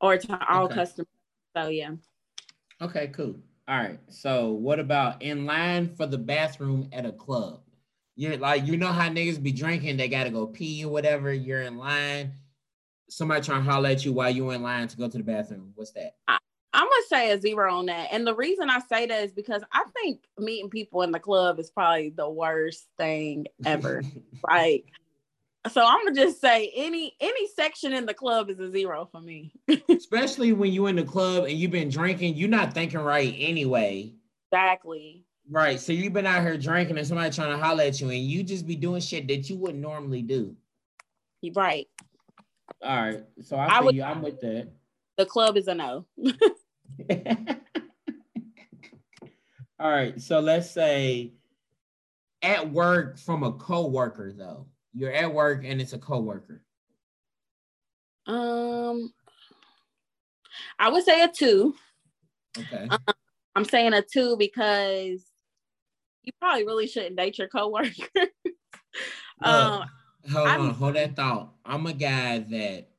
or 0.00 0.18
to 0.18 0.52
all 0.52 0.66
Okay. 0.66 0.74
customers. 0.74 1.08
So 1.56 1.68
yeah. 1.68 1.92
Okay, 2.80 3.08
cool. 3.08 3.36
All 3.68 3.78
right. 3.78 4.00
So 4.08 4.50
what 4.50 4.80
about 4.80 5.22
in 5.22 5.46
line 5.46 5.94
for 5.94 6.06
the 6.06 6.18
bathroom 6.18 6.88
at 6.92 7.06
a 7.06 7.12
club? 7.12 7.60
You're 8.16 8.36
like, 8.36 8.66
you 8.66 8.76
know 8.76 8.92
how 8.92 9.08
niggas 9.08 9.42
be 9.42 9.52
drinking, 9.52 9.96
they 9.96 10.08
gotta 10.08 10.30
go 10.30 10.46
pee 10.46 10.84
or 10.84 10.90
whatever. 10.90 11.32
You're 11.32 11.62
in 11.62 11.78
line. 11.78 12.32
Somebody 13.08 13.42
trying 13.42 13.64
to 13.64 13.70
holler 13.70 13.90
at 13.90 14.04
you 14.04 14.12
while 14.12 14.30
you 14.30 14.50
in 14.50 14.62
line 14.62 14.88
to 14.88 14.96
go 14.96 15.08
to 15.08 15.18
the 15.18 15.24
bathroom. 15.24 15.72
What's 15.76 15.92
that? 15.92 16.16
I'm 16.74 16.84
gonna 16.84 17.02
say 17.08 17.30
a 17.32 17.40
zero 17.40 17.74
on 17.74 17.86
that. 17.86 18.08
And 18.12 18.26
the 18.26 18.34
reason 18.34 18.70
I 18.70 18.80
say 18.80 19.06
that 19.06 19.24
is 19.24 19.32
because 19.32 19.62
I 19.72 19.84
think 19.94 20.20
meeting 20.38 20.70
people 20.70 21.02
in 21.02 21.12
the 21.12 21.20
club 21.20 21.58
is 21.58 21.70
probably 21.70 22.10
the 22.10 22.28
worst 22.28 22.86
thing 22.98 23.46
ever. 23.64 24.02
like 24.48 24.86
so 25.70 25.84
i'm 25.84 26.04
gonna 26.04 26.14
just 26.14 26.40
say 26.40 26.72
any 26.74 27.14
any 27.20 27.46
section 27.54 27.92
in 27.92 28.04
the 28.04 28.14
club 28.14 28.50
is 28.50 28.58
a 28.58 28.68
zero 28.70 29.08
for 29.12 29.20
me 29.20 29.52
Especially 29.88 30.52
when 30.52 30.72
you 30.72 30.86
in 30.86 30.96
the 30.96 31.04
club 31.04 31.44
and 31.44 31.52
you've 31.52 31.70
been 31.70 31.88
drinking, 31.88 32.34
you're 32.34 32.48
not 32.48 32.74
thinking 32.74 33.00
right 33.00 33.34
anyway. 33.38 34.12
exactly 34.50 35.24
Right. 35.50 35.80
So 35.80 35.92
you've 35.92 36.12
been 36.12 36.26
out 36.26 36.42
here 36.42 36.56
drinking 36.56 36.98
and 36.98 37.06
somebody 37.06 37.30
trying 37.30 37.50
to 37.50 37.62
holler 37.62 37.84
at 37.84 38.00
you 38.00 38.08
and 38.08 38.18
you 38.18 38.42
just 38.42 38.66
be 38.66 38.76
doing 38.76 39.00
shit 39.00 39.26
that 39.28 39.50
you 39.50 39.56
wouldn't 39.56 39.80
normally 39.80 40.22
do. 40.22 40.56
You're 41.40 41.54
right 41.54 41.88
All 42.82 43.02
right. 43.02 43.24
So 43.42 43.56
I, 43.56 43.66
I 43.66 43.80
would, 43.80 43.94
you, 43.94 44.02
I'm 44.02 44.22
with 44.22 44.40
that. 44.40 44.68
the 45.16 45.26
club 45.26 45.56
is 45.56 45.66
a 45.68 45.74
no 45.74 46.06
All 49.78 49.90
right. 49.90 50.20
So 50.20 50.40
let's 50.40 50.70
say 50.70 51.32
at 52.42 52.70
work 52.70 53.18
from 53.18 53.42
a 53.42 53.52
coworker 53.52 54.32
though. 54.32 54.66
You're 54.94 55.12
at 55.12 55.32
work 55.32 55.64
and 55.64 55.80
it's 55.80 55.92
a 55.94 55.98
coworker. 55.98 56.62
um 58.26 59.12
i 60.78 60.88
would 60.88 61.02
say 61.02 61.22
a 61.24 61.28
two 61.28 61.74
Okay. 62.56 62.88
i'm 63.56 63.64
saying 63.64 63.92
a 63.94 64.00
two 64.02 64.36
because 64.36 65.24
you 66.22 66.32
probably 66.40 66.64
really 66.64 66.86
shouldn't 66.86 67.16
date 67.16 67.36
your 67.38 67.48
coworker 67.48 67.90
um 69.42 69.82
Hold 70.30 70.46
I'm- 70.48 70.60
on, 70.60 70.74
hold 70.74 70.94
that 70.94 71.16
thought. 71.16 71.52
I'm 71.64 71.84
a 71.88 71.92
guy 71.92 72.38
that 72.38 72.90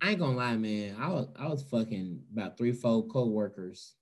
I 0.00 0.10
ain't 0.10 0.18
gonna 0.18 0.36
lie, 0.36 0.56
man. 0.56 0.96
I 0.98 1.08
was 1.08 1.28
I 1.38 1.48
was 1.48 1.62
fucking 1.62 2.20
about 2.32 2.56
three, 2.58 2.72
four 2.72 3.06
co-workers 3.06 3.94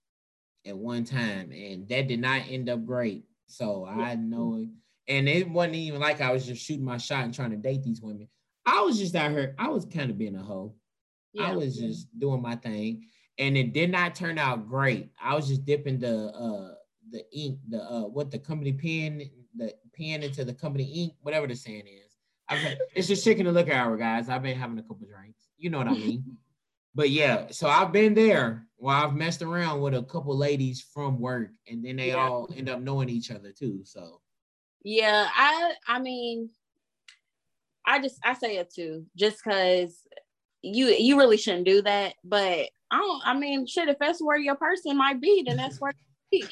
at 0.66 0.76
one 0.76 1.04
time, 1.04 1.52
and 1.52 1.88
that 1.88 2.08
did 2.08 2.20
not 2.20 2.42
end 2.48 2.68
up 2.68 2.84
great. 2.84 3.24
So 3.46 3.86
I 3.86 4.14
know 4.14 4.56
it. 4.56 4.68
And 5.08 5.28
it 5.28 5.48
wasn't 5.48 5.74
even 5.74 6.00
like 6.00 6.20
I 6.20 6.32
was 6.32 6.46
just 6.46 6.64
shooting 6.64 6.84
my 6.84 6.96
shot 6.96 7.24
and 7.24 7.34
trying 7.34 7.50
to 7.50 7.56
date 7.56 7.82
these 7.82 8.00
women. 8.00 8.28
I 8.64 8.80
was 8.82 8.98
just 8.98 9.14
out 9.14 9.32
here, 9.32 9.54
I 9.58 9.68
was 9.68 9.84
kind 9.84 10.10
of 10.10 10.18
being 10.18 10.36
a 10.36 10.42
hoe. 10.42 10.74
I 11.40 11.54
was 11.54 11.76
just 11.76 12.06
doing 12.18 12.42
my 12.42 12.56
thing, 12.56 13.06
and 13.38 13.56
it 13.56 13.72
did 13.72 13.90
not 13.90 14.14
turn 14.14 14.38
out 14.38 14.68
great. 14.68 15.10
I 15.22 15.34
was 15.34 15.48
just 15.48 15.64
dipping 15.64 15.98
the 15.98 16.26
uh 16.28 16.74
the 17.10 17.24
ink, 17.32 17.58
the 17.68 17.82
uh 17.82 18.02
what 18.02 18.30
the 18.30 18.38
company 18.38 18.72
pen, 18.72 19.22
the 19.56 19.74
pen 19.96 20.22
into 20.22 20.44
the 20.44 20.54
company 20.54 20.84
ink, 20.84 21.14
whatever 21.20 21.46
the 21.46 21.56
saying 21.56 21.86
is. 21.86 22.16
Had, 22.46 22.78
it's 22.94 23.08
just 23.08 23.24
chicken 23.24 23.46
and 23.46 23.54
liquor 23.54 23.72
hour, 23.72 23.96
guys. 23.96 24.28
I've 24.28 24.42
been 24.42 24.58
having 24.58 24.78
a 24.78 24.82
couple 24.82 25.06
drinks. 25.06 25.41
You 25.62 25.70
know 25.70 25.78
what 25.78 25.86
I 25.88 25.94
mean? 25.94 26.24
but 26.94 27.10
yeah, 27.10 27.46
so 27.50 27.68
I've 27.68 27.92
been 27.92 28.14
there 28.14 28.66
where 28.76 28.96
I've 28.96 29.14
messed 29.14 29.42
around 29.42 29.80
with 29.80 29.94
a 29.94 30.02
couple 30.02 30.36
ladies 30.36 30.84
from 30.92 31.20
work, 31.20 31.50
and 31.70 31.84
then 31.84 31.96
they 31.96 32.08
Yeah. 32.08 32.16
all 32.16 32.48
end 32.56 32.68
up 32.68 32.80
knowing 32.80 33.08
each 33.08 33.30
other 33.30 33.52
too. 33.52 33.82
So 33.84 34.20
Yeah, 34.82 35.28
I 35.32 35.74
I 35.86 36.00
mean, 36.00 36.50
I 37.86 38.00
just 38.00 38.18
I 38.24 38.34
say 38.34 38.56
it 38.56 38.72
too, 38.74 39.06
just 39.16 39.38
because 39.42 40.02
you 40.62 40.88
you 40.88 41.16
really 41.16 41.36
shouldn't 41.36 41.66
do 41.66 41.80
that. 41.82 42.14
But 42.24 42.70
I 42.90 42.98
don't. 42.98 43.22
I 43.24 43.34
mean, 43.34 43.66
shit, 43.68 43.88
if 43.88 43.98
that's 44.00 44.20
where 44.20 44.36
your 44.36 44.56
person 44.56 44.96
might 44.96 45.20
be, 45.20 45.44
then 45.46 45.56
that's 45.58 45.80
where 45.80 45.92
it, 46.32 46.50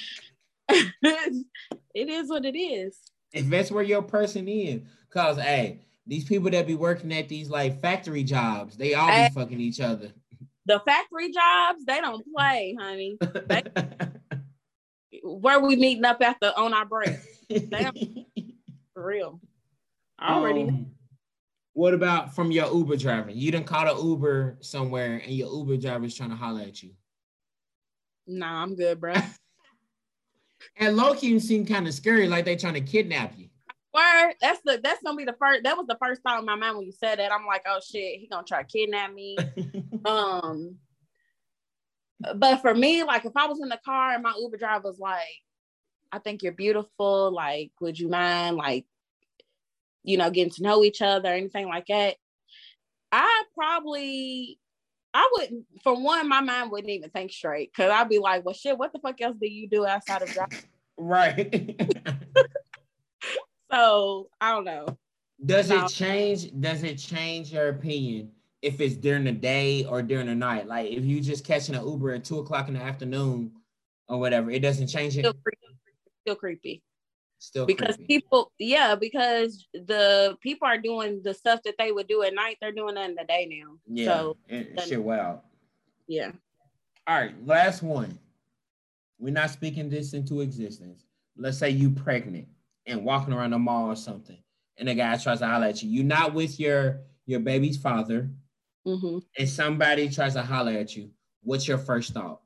it 0.69 2.09
is 2.09 2.31
what 2.31 2.45
it 2.45 2.57
is. 2.57 2.97
if 3.33 3.49
that's 3.49 3.73
where 3.73 3.83
your 3.83 4.03
person 4.03 4.47
is, 4.47 4.83
cause 5.11 5.37
hey, 5.37 5.81
these 6.11 6.25
people 6.25 6.51
that 6.51 6.67
be 6.67 6.75
working 6.75 7.13
at 7.13 7.29
these 7.29 7.49
like 7.49 7.81
factory 7.81 8.25
jobs, 8.25 8.77
they 8.77 8.95
all 8.95 9.07
be 9.07 9.33
fucking 9.33 9.61
each 9.61 9.81
other. 9.81 10.11
The 10.67 10.81
factory 10.81 11.31
jobs, 11.31 11.85
they 11.87 12.01
don't 12.01 12.27
play, 12.35 12.77
honey. 12.79 13.17
Where 15.23 15.61
we 15.61 15.77
meeting 15.77 16.05
up 16.05 16.21
after 16.21 16.53
on 16.57 16.75
our 16.75 16.85
break, 16.85 17.17
for 18.93 19.07
real. 19.07 19.41
I 20.19 20.35
already. 20.35 20.65
Um, 20.65 20.87
what 21.75 21.95
about 21.95 22.35
from 22.35 22.51
your 22.51 22.75
Uber 22.75 22.97
driver? 22.97 23.31
You 23.31 23.53
done 23.53 23.63
caught 23.63 23.89
an 23.89 24.05
Uber 24.05 24.59
somewhere 24.61 25.23
and 25.25 25.33
your 25.33 25.55
Uber 25.55 25.77
driver 25.77 26.07
is 26.07 26.17
trying 26.17 26.31
to 26.31 26.37
holler 26.37 26.63
at 26.63 26.83
you. 26.83 26.91
Nah, 28.27 28.63
I'm 28.63 28.75
good, 28.75 29.01
bro. 29.01 29.15
And 30.77 30.95
Loki 30.95 31.29
you 31.29 31.41
seem 31.41 31.65
kind 31.65 31.89
of 31.89 31.95
scary, 31.95 32.29
like 32.29 32.45
they 32.45 32.55
trying 32.55 32.75
to 32.75 32.83
kidnap 32.83 33.33
you. 33.39 33.50
Word. 33.93 34.35
That's 34.41 34.61
the 34.65 34.81
that's 34.83 35.03
gonna 35.03 35.17
be 35.17 35.25
the 35.25 35.37
first. 35.39 35.65
That 35.65 35.77
was 35.77 35.87
the 35.87 35.99
first 36.01 36.23
thought 36.23 36.39
in 36.39 36.47
my 36.47 36.55
mind 36.55 36.77
when 36.77 36.87
you 36.87 36.93
said 36.93 37.19
that. 37.19 37.33
I'm 37.33 37.47
like, 37.47 37.63
oh 37.67 37.81
shit, 37.85 38.21
he 38.21 38.29
gonna 38.29 38.45
try 38.45 38.63
to 38.63 38.69
kidnap 38.69 39.13
me. 39.13 39.37
um, 40.05 40.77
but 42.37 42.59
for 42.59 42.75
me, 42.75 43.03
like 43.03 43.25
if 43.25 43.33
I 43.37 43.47
was 43.47 43.61
in 43.61 43.69
the 43.69 43.81
car 43.85 44.13
and 44.15 44.23
my 44.23 44.35
Uber 44.39 44.59
driver 44.59 44.89
was 44.89 44.99
like, 44.99 45.43
I 46.13 46.19
think 46.19 46.43
you're 46.43 46.53
beautiful. 46.53 47.33
Like, 47.33 47.73
would 47.81 47.99
you 47.99 48.09
mind 48.09 48.57
like, 48.57 48.87
you 50.05 50.17
know, 50.17 50.31
getting 50.31 50.53
to 50.53 50.63
know 50.63 50.85
each 50.85 51.03
other, 51.03 51.29
anything 51.29 51.69
like 51.69 51.87
that? 51.87 52.17
I 53.13 53.45
probably. 53.55 54.59
I 55.13 55.29
wouldn't, 55.33 55.67
for 55.83 56.01
one, 56.01 56.29
my 56.29 56.41
mind 56.41 56.71
wouldn't 56.71 56.89
even 56.89 57.11
think 57.11 57.33
straight 57.33 57.73
because 57.73 57.91
I'd 57.91 58.09
be 58.09 58.21
like, 58.21 58.45
well, 58.45 58.55
shit, 58.55 58.79
what 58.79 58.93
the 58.93 59.01
fuck 59.01 59.21
else 59.21 59.37
do 59.41 59.49
you 59.49 59.69
do 59.69 59.85
outside 59.85 60.23
of 60.23 60.29
driving? 60.29 60.61
right. 60.97 61.81
So 63.71 64.29
I 64.41 64.53
don't 64.53 64.65
know. 64.65 64.87
Does 65.45 65.69
No. 65.71 65.85
it 65.85 65.91
change? 65.91 66.51
Does 66.61 66.83
it 66.83 66.97
change 66.99 67.53
your 67.53 67.69
opinion 67.69 68.33
if 68.63 68.81
it's 68.81 68.95
during 68.97 69.25
the 69.25 69.33
day 69.33 69.85
or 69.85 70.03
during 70.03 70.27
the 70.27 70.35
night? 70.35 70.67
Like 70.67 70.91
if 70.91 71.05
you 71.05 71.21
just 71.21 71.45
catching 71.45 71.75
an 71.75 71.87
Uber 71.87 72.13
at 72.15 72.25
two 72.25 72.39
o'clock 72.41 72.69
in 72.69 72.75
the 72.75 72.81
afternoon 72.81 73.53
or 74.09 74.19
whatever, 74.19 74.51
it 74.51 74.61
doesn't 74.61 74.89
change 74.89 75.17
it. 75.17 75.21
Still 75.21 75.35
creepy. 75.35 75.67
Still 76.27 76.37
creepy. 76.37 76.83
Still 77.39 77.65
because 77.65 77.97
creepy. 77.97 78.05
people 78.19 78.53
yeah 78.59 78.95
because 78.95 79.67
the 79.73 80.37
people 80.43 80.69
are 80.69 80.77
doing 80.77 81.23
the 81.25 81.33
stuff 81.33 81.61
that 81.65 81.75
they 81.79 81.91
would 81.91 82.07
do 82.07 82.23
at 82.23 82.35
night 82.35 82.59
they're 82.61 82.71
doing 82.71 82.97
that 82.97 83.09
in 83.09 83.15
the 83.17 83.25
day 83.25 83.47
now 83.51 83.77
yeah, 83.87 84.05
so 84.05 84.37
it- 84.47 84.79
shit. 84.87 85.03
Wow. 85.03 85.41
yeah 86.07 86.33
All 87.07 87.17
right, 87.19 87.33
last 87.47 87.83
one. 87.83 88.19
we're 89.19 89.33
not 89.33 89.49
speaking 89.49 89.89
this 89.89 90.13
into 90.13 90.43
existence. 90.43 91.07
Let's 91.35 91.57
say 91.57 91.71
you 91.71 91.89
pregnant 91.89 92.47
and 92.87 93.05
walking 93.05 93.33
around 93.33 93.51
the 93.51 93.59
mall 93.59 93.91
or 93.91 93.97
something, 93.97 94.39
and 94.77 94.89
a 94.89 94.95
guy 94.95 95.17
tries 95.17 95.41
to 95.41 95.47
holler 95.47 95.67
at 95.67 95.83
you. 95.83 95.91
You're 95.91 96.05
not 96.05 96.35
with 96.35 96.59
your 96.59 97.01
your 97.27 97.41
baby's 97.41 97.77
father, 97.77 98.31
hmm 98.85 99.19
and 99.39 99.49
somebody 99.49 100.09
tries 100.09 100.35
to 100.35 100.43
holler 100.43 100.73
at 100.73 100.97
you. 100.97 101.11
What's 101.43 101.69
your 101.69 101.79
first 101.79 102.13
thought? 102.13 102.41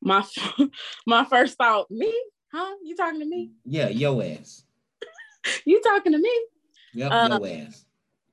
My 0.00 0.24
my 1.06 1.24
first 1.24 1.56
thought, 1.56 1.90
me? 1.90 2.12
Huh? 2.52 2.74
You 2.82 2.94
talking 2.96 3.20
to 3.20 3.26
me? 3.26 3.52
Yeah, 3.64 3.88
your 3.88 4.22
ass. 4.22 4.64
You 5.64 5.80
talking 5.80 6.12
to 6.12 6.18
me? 6.18 6.46
Yep, 6.94 7.10
Uh, 7.12 7.28
your 7.40 7.48
ass. 7.66 7.84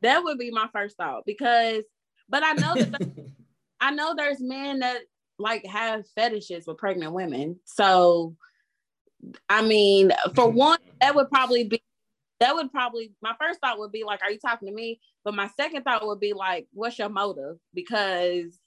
That 0.02 0.24
would 0.24 0.38
be 0.38 0.52
my 0.52 0.68
first 0.72 0.96
thought 0.96 1.24
because, 1.26 1.84
but 2.30 2.44
I 2.44 2.54
know 2.54 2.76
that 2.76 3.02
I 3.82 3.92
know 3.92 4.14
there's 4.16 4.42
men 4.42 4.80
that 4.80 5.02
like 5.40 5.66
have 5.66 6.06
fetishes 6.16 6.68
with 6.68 6.78
pregnant 6.78 7.14
women. 7.14 7.60
So, 7.66 8.36
I 9.48 9.62
mean, 9.62 10.12
for 10.36 10.50
one, 10.50 10.80
that 11.02 11.16
would 11.16 11.30
probably 11.30 11.66
be 11.66 11.82
that 12.40 12.56
would 12.56 12.72
probably 12.72 13.12
my 13.22 13.34
first 13.40 13.60
thought 13.60 13.80
would 13.80 13.92
be 13.92 14.04
like, 14.04 14.22
are 14.22 14.32
you 14.32 14.40
talking 14.40 14.68
to 14.68 14.74
me? 14.74 15.02
But 15.26 15.34
my 15.36 15.50
second 15.58 15.84
thought 15.84 16.06
would 16.06 16.20
be 16.20 16.34
like, 16.34 16.68
what's 16.72 16.98
your 16.98 17.10
motive? 17.10 17.58
Because 17.74 18.58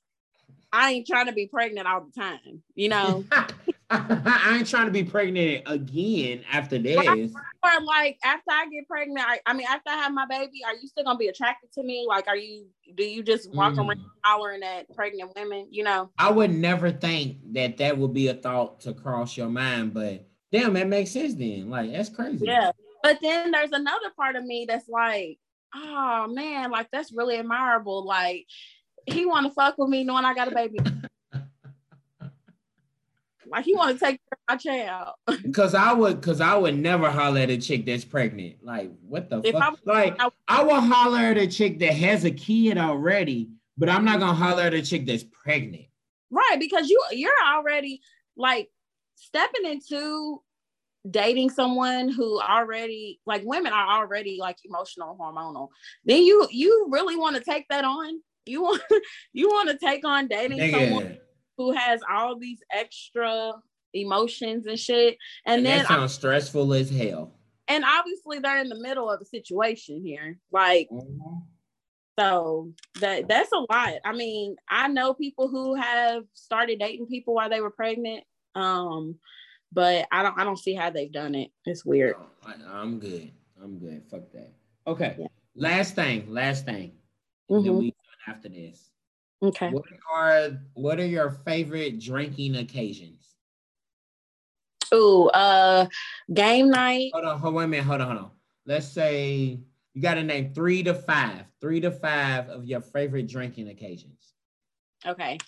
I 0.72 0.92
ain't 0.92 1.06
trying 1.06 1.26
to 1.26 1.32
be 1.32 1.46
pregnant 1.46 1.86
all 1.86 2.04
the 2.04 2.20
time, 2.20 2.62
you 2.74 2.88
know. 2.88 3.24
I 3.90 4.56
ain't 4.58 4.68
trying 4.68 4.86
to 4.86 4.92
be 4.92 5.04
pregnant 5.04 5.64
again 5.66 6.44
after 6.50 6.78
this. 6.78 7.06
or 7.06 7.84
like 7.84 8.18
after 8.24 8.50
I 8.50 8.66
get 8.70 8.88
pregnant, 8.88 9.26
I, 9.26 9.40
I 9.46 9.52
mean, 9.52 9.66
after 9.68 9.90
I 9.90 9.96
have 9.96 10.12
my 10.12 10.26
baby, 10.26 10.60
are 10.66 10.74
you 10.74 10.88
still 10.88 11.04
gonna 11.04 11.18
be 11.18 11.28
attracted 11.28 11.72
to 11.72 11.82
me? 11.82 12.06
Like, 12.08 12.26
are 12.28 12.36
you? 12.36 12.66
Do 12.94 13.04
you 13.04 13.22
just 13.22 13.50
walk 13.52 13.74
Mm. 13.74 13.78
around 13.88 14.00
hollering 14.24 14.62
at 14.62 14.94
pregnant 14.94 15.32
women? 15.36 15.68
You 15.70 15.84
know? 15.84 16.10
I 16.18 16.30
would 16.30 16.50
never 16.52 16.90
think 16.90 17.38
that 17.54 17.78
that 17.78 17.98
would 17.98 18.14
be 18.14 18.28
a 18.28 18.34
thought 18.34 18.80
to 18.82 18.94
cross 18.94 19.36
your 19.36 19.48
mind, 19.48 19.92
but 19.94 20.26
damn, 20.52 20.74
that 20.74 20.86
makes 20.88 21.10
sense 21.10 21.34
then. 21.34 21.70
Like 21.70 21.90
that's 21.92 22.08
crazy. 22.10 22.44
Yeah. 22.46 22.70
But 23.02 23.18
then 23.20 23.50
there's 23.50 23.72
another 23.72 24.10
part 24.16 24.36
of 24.36 24.44
me 24.44 24.66
that's 24.68 24.88
like, 24.88 25.38
oh 25.74 26.28
man, 26.28 26.70
like 26.70 26.88
that's 26.92 27.12
really 27.12 27.36
admirable. 27.36 28.04
Like 28.04 28.46
he 29.06 29.26
want 29.26 29.46
to 29.46 29.52
fuck 29.52 29.76
with 29.78 29.88
me 29.88 30.04
knowing 30.04 30.24
I 30.24 30.34
got 30.34 30.52
a 30.52 30.54
baby. 30.54 30.78
like 33.46 33.64
he 33.64 33.74
want 33.74 33.98
to 33.98 34.04
take 34.04 34.20
care 34.20 34.38
of 34.48 34.54
my 34.54 34.56
child. 34.56 35.14
Cause 35.54 35.74
I 35.74 35.92
would, 35.92 36.22
cause 36.22 36.40
I 36.40 36.54
would 36.54 36.78
never 36.78 37.10
holler 37.10 37.40
at 37.40 37.50
a 37.50 37.58
chick 37.58 37.84
that's 37.84 38.04
pregnant. 38.04 38.56
Like 38.62 38.90
what 39.06 39.28
the 39.28 39.40
If 39.44 39.54
fuck? 39.54 39.78
I- 39.86 39.90
like 39.92 40.16
I- 40.20 40.30
I 40.48 40.62
will 40.62 40.80
holler 40.80 41.18
at 41.18 41.38
a 41.38 41.46
chick 41.46 41.78
that 41.80 41.94
has 41.94 42.24
a 42.24 42.30
kid 42.30 42.78
already, 42.78 43.50
but 43.76 43.88
I'm 43.88 44.04
not 44.04 44.20
gonna 44.20 44.34
holler 44.34 44.62
at 44.62 44.74
a 44.74 44.82
chick 44.82 45.06
that's 45.06 45.24
pregnant. 45.24 45.86
Right, 46.30 46.56
because 46.58 46.88
you 46.88 47.02
you're 47.10 47.30
already 47.44 48.00
like 48.36 48.70
stepping 49.22 49.70
into 49.70 50.42
dating 51.10 51.50
someone 51.50 52.08
who 52.08 52.40
already 52.40 53.20
like 53.26 53.42
women 53.44 53.72
are 53.72 54.00
already 54.00 54.38
like 54.40 54.58
emotional 54.64 55.16
hormonal. 55.20 55.68
Then 56.04 56.22
you 56.22 56.46
you 56.50 56.88
really 56.90 57.16
want 57.16 57.36
to 57.36 57.42
take 57.42 57.66
that 57.68 57.84
on? 57.84 58.20
You 58.46 58.62
want 58.62 58.82
you 59.32 59.48
want 59.48 59.70
to 59.70 59.78
take 59.78 60.04
on 60.04 60.28
dating 60.28 60.70
someone 60.70 61.18
who 61.56 61.72
has 61.72 62.00
all 62.10 62.38
these 62.38 62.58
extra 62.72 63.52
emotions 63.94 64.66
and 64.66 64.78
shit. 64.78 65.18
And 65.46 65.64
then 65.66 65.78
that 65.78 65.88
sounds 65.88 66.14
stressful 66.14 66.72
as 66.74 66.90
hell. 66.90 67.32
and 67.68 67.84
obviously 67.84 68.38
they're 68.38 68.60
in 68.60 68.68
the 68.68 68.80
middle 68.80 69.10
of 69.10 69.20
a 69.20 69.24
situation 69.24 70.02
here. 70.04 70.38
Like 70.50 70.88
mm-hmm. 70.90 71.38
so 72.18 72.72
that 73.00 73.28
that's 73.28 73.52
a 73.52 73.58
lot. 73.58 73.94
I 74.04 74.12
mean, 74.12 74.56
I 74.68 74.88
know 74.88 75.14
people 75.14 75.48
who 75.48 75.74
have 75.74 76.24
started 76.34 76.78
dating 76.78 77.06
people 77.06 77.34
while 77.34 77.50
they 77.50 77.60
were 77.60 77.70
pregnant. 77.70 78.24
Um, 78.54 79.16
but 79.72 80.06
I 80.12 80.22
don't 80.22 80.38
I 80.38 80.44
don't 80.44 80.58
see 80.58 80.74
how 80.74 80.90
they've 80.90 81.12
done 81.12 81.34
it. 81.34 81.50
It's 81.64 81.84
weird. 81.84 82.16
I, 82.46 82.54
I'm 82.70 82.98
good. 82.98 83.30
I'm 83.62 83.78
good. 83.78 84.02
Fuck 84.10 84.30
that. 84.32 84.52
Okay. 84.86 85.16
Yeah. 85.18 85.26
Last 85.54 85.94
thing. 85.94 86.32
Last 86.32 86.64
thing. 86.64 86.92
And 87.48 87.64
Then 87.64 87.78
we 87.78 87.90
done 87.90 88.34
after 88.34 88.48
this. 88.48 88.90
Okay. 89.42 89.70
What 89.70 89.84
are 90.12 90.50
what 90.74 91.00
are 91.00 91.06
your 91.06 91.30
favorite 91.44 92.00
drinking 92.00 92.56
occasions? 92.56 93.34
Ooh, 94.94 95.28
uh 95.28 95.86
game 96.32 96.70
night. 96.70 97.10
Hold 97.14 97.24
on, 97.24 97.38
hold 97.38 97.54
wait 97.54 97.64
a 97.64 97.68
minute, 97.68 97.86
hold 97.86 98.00
on, 98.02 98.06
hold 98.08 98.18
on. 98.18 98.30
Let's 98.66 98.86
say 98.86 99.58
you 99.94 100.02
got 100.02 100.14
to 100.14 100.22
name 100.22 100.52
three 100.54 100.82
to 100.84 100.94
five, 100.94 101.44
three 101.60 101.80
to 101.80 101.90
five 101.90 102.48
of 102.48 102.66
your 102.66 102.80
favorite 102.80 103.26
drinking 103.26 103.68
occasions. 103.68 104.34
Okay. 105.06 105.38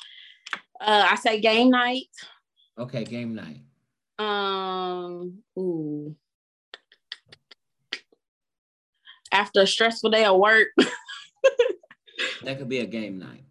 Uh 0.80 1.08
I 1.10 1.16
say 1.16 1.40
game 1.40 1.70
night. 1.70 2.08
Okay, 2.78 3.04
game 3.04 3.34
night. 3.34 3.60
Um 4.18 5.38
ooh. 5.58 6.14
After 9.32 9.62
a 9.62 9.66
stressful 9.66 10.10
day 10.10 10.24
of 10.24 10.38
work, 10.38 10.68
That 12.44 12.58
could 12.58 12.68
be 12.68 12.78
a 12.80 12.86
game 12.86 13.18
night. 13.18 13.44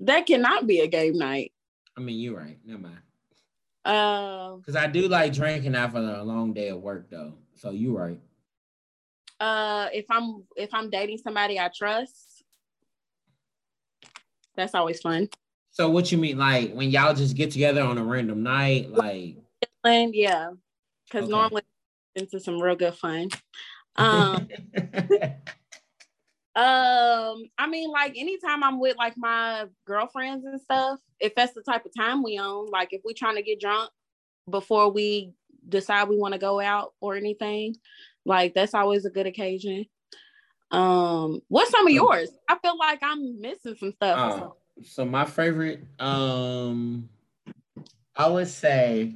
that 0.00 0.26
cannot 0.26 0.66
be 0.66 0.80
a 0.80 0.86
game 0.86 1.16
night. 1.18 1.52
I 1.96 2.00
mean, 2.00 2.18
you're 2.18 2.36
right. 2.36 2.58
Never 2.64 2.80
mind. 2.80 2.98
Um 3.84 4.60
Because 4.60 4.76
I 4.76 4.86
do 4.86 5.08
like 5.08 5.32
drinking 5.32 5.74
after 5.74 5.98
a 5.98 6.22
long 6.22 6.52
day 6.54 6.68
of 6.68 6.80
work, 6.80 7.10
though. 7.10 7.34
So 7.54 7.70
you're 7.70 7.98
right. 7.98 8.20
uh 9.40 9.88
if 9.92 10.06
i'm 10.10 10.44
if 10.56 10.70
i'm 10.72 10.88
dating 10.90 11.18
somebody 11.18 11.58
i 11.58 11.68
trust 11.74 12.44
that's 14.56 14.74
always 14.74 15.00
fun 15.00 15.28
So 15.72 15.88
what 15.88 16.12
you 16.12 16.18
mean, 16.18 16.36
like 16.38 16.72
when 16.74 16.90
y'all 16.90 17.14
just 17.14 17.34
get 17.34 17.50
together 17.50 17.82
on 17.82 17.96
a 17.98 18.04
random 18.04 18.42
night, 18.42 18.90
like? 18.90 19.36
and 19.84 20.14
yeah 20.14 20.50
because 21.08 21.24
Okay. 21.24 21.30
normally 21.30 21.62
into 22.14 22.38
some 22.38 22.60
real 22.60 22.76
good 22.76 22.94
fun 22.94 23.28
um 23.96 24.48
um 26.54 27.42
i 27.58 27.66
mean 27.68 27.90
like 27.90 28.16
anytime 28.16 28.62
i'm 28.62 28.78
with 28.78 28.96
like 28.96 29.14
my 29.16 29.64
girlfriends 29.86 30.44
and 30.44 30.60
stuff 30.60 31.00
if 31.18 31.34
that's 31.34 31.52
the 31.54 31.62
type 31.62 31.84
of 31.84 31.90
time 31.98 32.22
we 32.22 32.38
own 32.38 32.66
like 32.70 32.88
if 32.92 33.00
we're 33.04 33.12
trying 33.16 33.34
to 33.36 33.42
get 33.42 33.58
drunk 33.60 33.90
before 34.50 34.90
we 34.90 35.32
decide 35.68 36.08
we 36.08 36.16
want 36.16 36.32
to 36.32 36.38
go 36.38 36.60
out 36.60 36.92
or 37.00 37.16
anything 37.16 37.74
like 38.24 38.54
that's 38.54 38.74
always 38.74 39.04
a 39.04 39.10
good 39.10 39.26
occasion 39.26 39.84
um 40.70 41.40
what's 41.48 41.70
some 41.70 41.86
of 41.86 41.92
yours 41.92 42.30
i 42.48 42.56
feel 42.62 42.78
like 42.78 43.00
i'm 43.02 43.40
missing 43.40 43.74
some 43.80 43.92
stuff 43.92 44.18
or 44.20 44.22
Oh, 44.22 44.30
something. 44.38 44.52
So 44.84 45.04
my 45.04 45.24
favorite, 45.24 45.84
um, 46.00 47.08
I 48.16 48.28
would 48.28 48.48
say, 48.48 49.14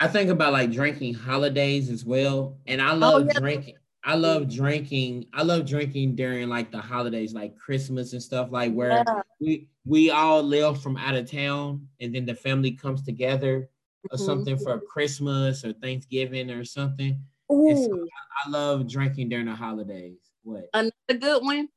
I 0.00 0.06
think 0.08 0.30
about 0.30 0.52
like 0.52 0.70
drinking 0.70 1.14
holidays 1.14 1.90
as 1.90 2.04
well, 2.04 2.56
and 2.66 2.80
I 2.80 2.92
love 2.92 3.26
yeah. 3.26 3.38
drinking. 3.40 3.76
I 4.04 4.14
love 4.14 4.48
drinking. 4.48 5.26
I 5.34 5.42
love 5.42 5.66
drinking 5.66 6.14
during 6.14 6.48
like 6.48 6.70
the 6.70 6.80
holidays, 6.80 7.34
like 7.34 7.56
Christmas 7.58 8.12
and 8.12 8.22
stuff, 8.22 8.50
like 8.52 8.72
where 8.72 9.02
Yeah. 9.06 9.22
we 9.40 9.68
we 9.84 10.10
all 10.10 10.42
live 10.42 10.80
from 10.80 10.96
out 10.96 11.16
of 11.16 11.28
town, 11.30 11.88
and 12.00 12.14
then 12.14 12.24
the 12.26 12.34
family 12.34 12.72
comes 12.72 13.02
together 13.02 13.70
or 14.10 14.16
Mhm. 14.16 14.24
something 14.24 14.56
for 14.58 14.80
Christmas 14.80 15.64
or 15.64 15.72
Thanksgiving 15.72 16.50
or 16.50 16.64
something. 16.64 17.20
It's- 17.50 17.88
Ooh, 17.88 18.08
I 18.46 18.50
love 18.50 18.86
drinking 18.88 19.30
during 19.30 19.46
the 19.46 19.54
holidays. 19.54 20.20
What? 20.42 20.70
another 20.72 21.18
good 21.18 21.42
one 21.42 21.68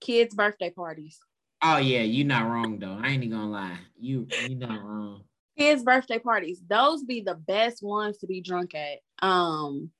kids 0.00 0.34
birthday 0.34 0.70
parties 0.70 1.18
Oh 1.62 1.78
yeah, 1.78 2.02
you're 2.02 2.26
not 2.26 2.48
wrong 2.48 2.78
though. 2.78 2.98
I 3.00 3.08
ain't 3.08 3.24
even 3.24 3.36
gonna 3.36 3.50
lie. 3.50 3.78
You 3.98 4.28
you 4.36 4.54
not 4.54 4.82
wrong. 4.82 5.24
kids 5.56 5.82
birthday 5.82 6.18
parties 6.18 6.62
those 6.68 7.02
be 7.02 7.20
the 7.20 7.34
best 7.34 7.82
ones 7.82 8.18
to 8.18 8.26
be 8.28 8.40
drunk 8.40 8.74
at 8.76 8.98
um 9.26 9.90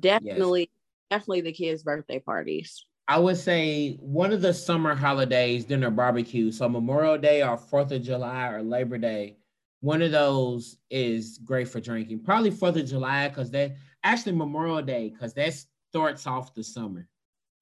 definitely 0.00 0.70
definitely 1.08 1.40
the 1.42 1.52
kids 1.52 1.84
birthday 1.84 2.18
parties 2.18 2.84
I 3.08 3.18
would 3.18 3.36
say 3.36 3.94
one 4.00 4.32
of 4.32 4.42
the 4.42 4.54
summer 4.54 4.94
holidays 4.94 5.64
dinner 5.64 5.90
barbecue. 5.90 6.50
So 6.52 6.68
Memorial 6.68 7.18
Day 7.18 7.42
or 7.42 7.56
Fourth 7.56 7.90
of 7.90 8.02
July 8.02 8.48
or 8.48 8.62
Labor 8.62 8.96
Day. 8.96 9.38
One 9.80 10.02
of 10.02 10.12
those 10.12 10.76
is 10.88 11.38
great 11.44 11.66
for 11.68 11.80
drinking. 11.80 12.20
Probably 12.22 12.50
Fourth 12.52 12.76
of 12.76 12.86
July 12.86 13.28
because 13.28 13.50
that 13.50 13.72
actually 14.04 14.32
Memorial 14.32 14.82
Day 14.82 15.10
because 15.10 15.34
that 15.34 15.52
starts 15.90 16.26
off 16.28 16.54
the 16.54 16.62
summer. 16.62 17.08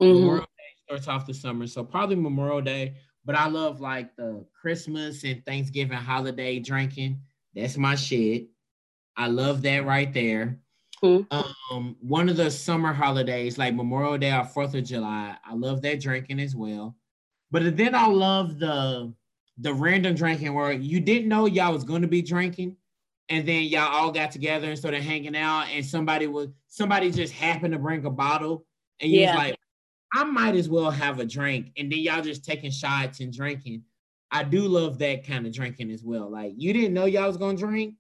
Mhm. 0.01 0.21
Memorial 0.21 0.45
Day 0.59 0.75
starts 0.85 1.09
off 1.09 1.27
the 1.27 1.35
summer, 1.35 1.67
so 1.67 1.83
probably 1.85 2.17
Memorial 2.17 2.61
Day. 2.61 2.97
But 3.25 3.35
I 3.37 3.49
love 3.49 3.81
like 3.81 4.17
the 4.17 4.47
Christmas 4.53 5.25
and 5.25 5.45
Thanksgiving 5.45 5.99
holiday 5.99 6.59
drinking. 6.59 7.21
That's 7.55 7.77
my 7.77 7.95
shit. 7.95 8.49
I 9.17 9.27
love 9.29 9.63
that 9.63 9.85
right 9.85 10.13
there. 10.13 10.59
Mhm. 11.03 11.27
Um, 11.71 11.97
one 12.01 12.29
of 12.29 12.37
the 12.37 12.51
summer 12.51 12.93
holidays, 12.93 13.59
like 13.59 13.75
Memorial 13.75 14.19
Day 14.19 14.33
or 14.33 14.45
Fourth 14.45 14.75
of 14.75 14.85
July, 14.85 15.37
I 15.45 15.55
love 15.55 15.83
that 15.83 16.01
drinking 16.01 16.41
as 16.41 16.57
well. 16.57 16.97
But 17.51 17.77
then 17.77 17.95
I 17.95 18.07
love 18.07 18.59
the 18.59 19.15
the 19.59 19.75
random 19.75 20.15
drinking 20.15 20.55
where 20.55 20.73
you 20.73 21.01
didn't 21.01 21.29
know 21.29 21.47
y'all 21.47 21.73
was 21.73 21.85
going 21.85 22.03
to 22.03 22.09
be 22.09 22.23
drinking, 22.23 22.77
and 23.29 23.47
then 23.47 23.65
y'all 23.65 23.89
all 23.95 24.11
got 24.13 24.31
together 24.33 24.69
and 24.69 24.79
started 24.79 25.03
hanging 25.03 25.37
out, 25.37 25.69
and 25.71 25.85
somebody 25.85 26.27
was 26.29 26.49
somebody 26.69 27.11
just 27.11 27.33
happened 27.35 27.73
to 27.75 27.79
bring 27.79 28.05
a 28.07 28.11
bottle, 28.11 28.67
and 29.01 29.11
you 29.13 29.21
Yeah. 29.21 29.33
was 29.35 29.39
like, 29.39 29.60
I 30.13 30.25
might 30.25 30.57
as 30.57 30.69
well 30.69 30.91
have 30.91 31.21
a 31.21 31.25
drink, 31.25 31.73
and 31.77 31.91
then 31.91 32.01
y'all 32.01 32.23
just 32.23 32.45
taking 32.45 32.71
shots 32.71 33.21
and 33.21 33.33
drinking. 33.33 33.85
I 34.31 34.45
do 34.45 34.63
love 34.63 34.99
that 34.99 35.27
kind 35.27 35.47
of 35.47 35.53
drinking 35.53 35.91
as 35.91 36.03
well. 36.05 36.31
Like 36.31 36.53
you 36.57 36.73
didn't 36.73 36.95
know 36.95 37.05
y'all 37.05 37.27
was 37.27 37.37
gonna 37.37 37.57
drink, 37.57 37.95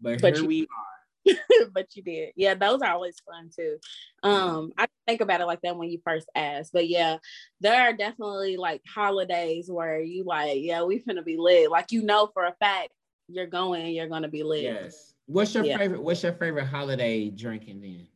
but, 0.00 0.20
but 0.20 0.34
here 0.34 0.42
you, 0.42 0.48
we 0.48 0.62
are. 0.62 1.36
but 1.72 1.94
you 1.94 2.02
did. 2.02 2.32
Yeah, 2.36 2.54
those 2.54 2.80
are 2.82 2.92
always 2.92 3.16
fun 3.20 3.50
too. 3.54 3.78
Um, 4.22 4.72
I 4.78 4.86
think 5.06 5.20
about 5.20 5.40
it 5.40 5.46
like 5.46 5.60
that 5.62 5.76
when 5.76 5.90
you 5.90 6.00
first 6.04 6.28
asked. 6.34 6.72
But 6.72 6.88
yeah, 6.88 7.18
there 7.60 7.80
are 7.80 7.92
definitely 7.92 8.56
like 8.56 8.82
holidays 8.92 9.70
where 9.70 10.00
you 10.00 10.24
like, 10.24 10.58
yeah, 10.60 10.82
we 10.84 11.00
finna 11.00 11.24
be 11.24 11.36
lit. 11.36 11.70
Like 11.70 11.92
you 11.92 12.02
know 12.02 12.30
for 12.32 12.44
a 12.44 12.54
fact 12.60 12.90
you're 13.28 13.46
going, 13.46 13.94
you're 13.94 14.08
gonna 14.08 14.28
be 14.28 14.42
lit. 14.42 14.62
Yes. 14.62 15.14
What's 15.26 15.54
your 15.54 15.64
yeah. 15.64 15.76
favorite 15.76 16.02
what's 16.02 16.22
your 16.22 16.32
favorite 16.32 16.66
holiday 16.66 17.30
drinking 17.30 17.80
then? 17.80 18.06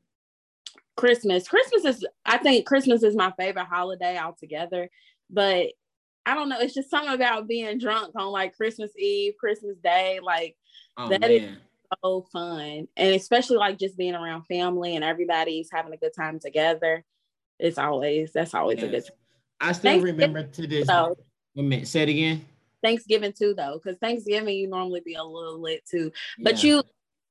Christmas. 0.97 1.49
Christmas 1.49 1.85
is 1.85 2.07
I 2.25 2.39
think 2.39 2.67
Christmas 2.67 3.03
is 3.03 3.17
my 3.17 3.33
favorite 3.39 3.67
holiday 3.67 4.19
altogether. 4.19 4.89
But 5.31 5.69
I 6.25 6.35
don't 6.35 6.49
know. 6.49 6.61
It's 6.61 6.75
just 6.75 6.91
something 6.91 7.15
about 7.15 7.49
being 7.49 7.79
drunk 7.79 8.13
on 8.15 8.29
like 8.29 8.57
Christmas 8.57 8.93
Eve, 8.97 9.35
Christmas 9.39 9.77
Day. 9.83 10.21
Like 10.23 10.57
oh, 10.97 11.09
that 11.09 11.21
man. 11.21 11.31
is 11.31 11.57
so 12.03 12.27
fun. 12.33 12.89
And 12.97 13.15
especially 13.15 13.57
like 13.57 13.79
just 13.79 13.97
being 13.97 14.15
around 14.15 14.45
family 14.45 14.95
and 14.95 15.05
everybody's 15.05 15.71
having 15.73 15.93
a 15.93 15.97
good 15.97 16.15
time 16.15 16.39
together. 16.39 17.05
It's 17.59 17.79
always 17.79 18.33
that's 18.33 18.55
always 18.55 18.79
yes. 18.79 18.85
a 18.85 18.91
good 18.91 19.05
time. 19.05 19.17
I 19.61 19.73
still 19.73 20.01
remember 20.01 20.43
to 20.43 20.67
this. 20.67 20.87
So, 20.87 21.17
minute. 21.55 21.87
Say 21.87 22.03
it 22.03 22.09
again. 22.09 22.45
Thanksgiving 22.83 23.33
too, 23.33 23.55
though, 23.55 23.81
because 23.83 23.99
Thanksgiving 23.99 24.57
you 24.57 24.69
normally 24.69 25.03
be 25.05 25.15
a 25.15 25.23
little 25.23 25.61
lit 25.61 25.87
too. 25.89 26.11
But 26.39 26.63
yeah. 26.63 26.83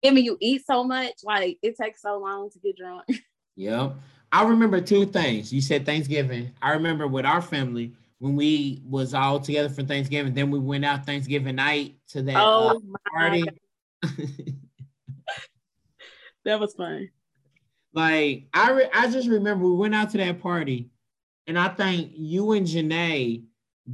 you, 0.03 0.11
mean, 0.11 0.23
you 0.23 0.37
eat 0.39 0.65
so 0.65 0.83
much, 0.83 1.13
like 1.23 1.59
it 1.61 1.75
takes 1.75 2.01
so 2.01 2.17
long 2.19 2.49
to 2.51 2.59
get 2.59 2.77
drunk. 2.77 3.05
Yep. 3.55 3.95
I 4.31 4.43
remember 4.43 4.79
two 4.79 5.05
things. 5.05 5.51
You 5.51 5.61
said 5.61 5.85
Thanksgiving. 5.85 6.51
I 6.61 6.71
remember 6.71 7.07
with 7.07 7.25
our 7.25 7.41
family 7.41 7.93
when 8.19 8.35
we 8.35 8.81
was 8.87 9.13
all 9.13 9.39
together 9.39 9.69
for 9.69 9.83
Thanksgiving. 9.83 10.33
Then 10.33 10.51
we 10.51 10.59
went 10.59 10.85
out 10.85 11.05
Thanksgiving 11.05 11.55
night 11.55 11.95
to 12.09 12.21
that 12.21 12.35
oh, 12.37 12.77
uh, 12.77 12.79
party. 13.11 13.43
that 16.45 16.59
was 16.59 16.73
fun. 16.75 17.09
Like 17.93 18.47
I, 18.53 18.71
re- 18.71 18.89
I 18.93 19.09
just 19.09 19.27
remember 19.27 19.65
we 19.65 19.75
went 19.75 19.95
out 19.95 20.11
to 20.11 20.17
that 20.19 20.39
party, 20.41 20.91
and 21.45 21.59
I 21.59 21.67
think 21.69 22.11
you 22.15 22.53
and 22.53 22.65
Janae 22.65 23.43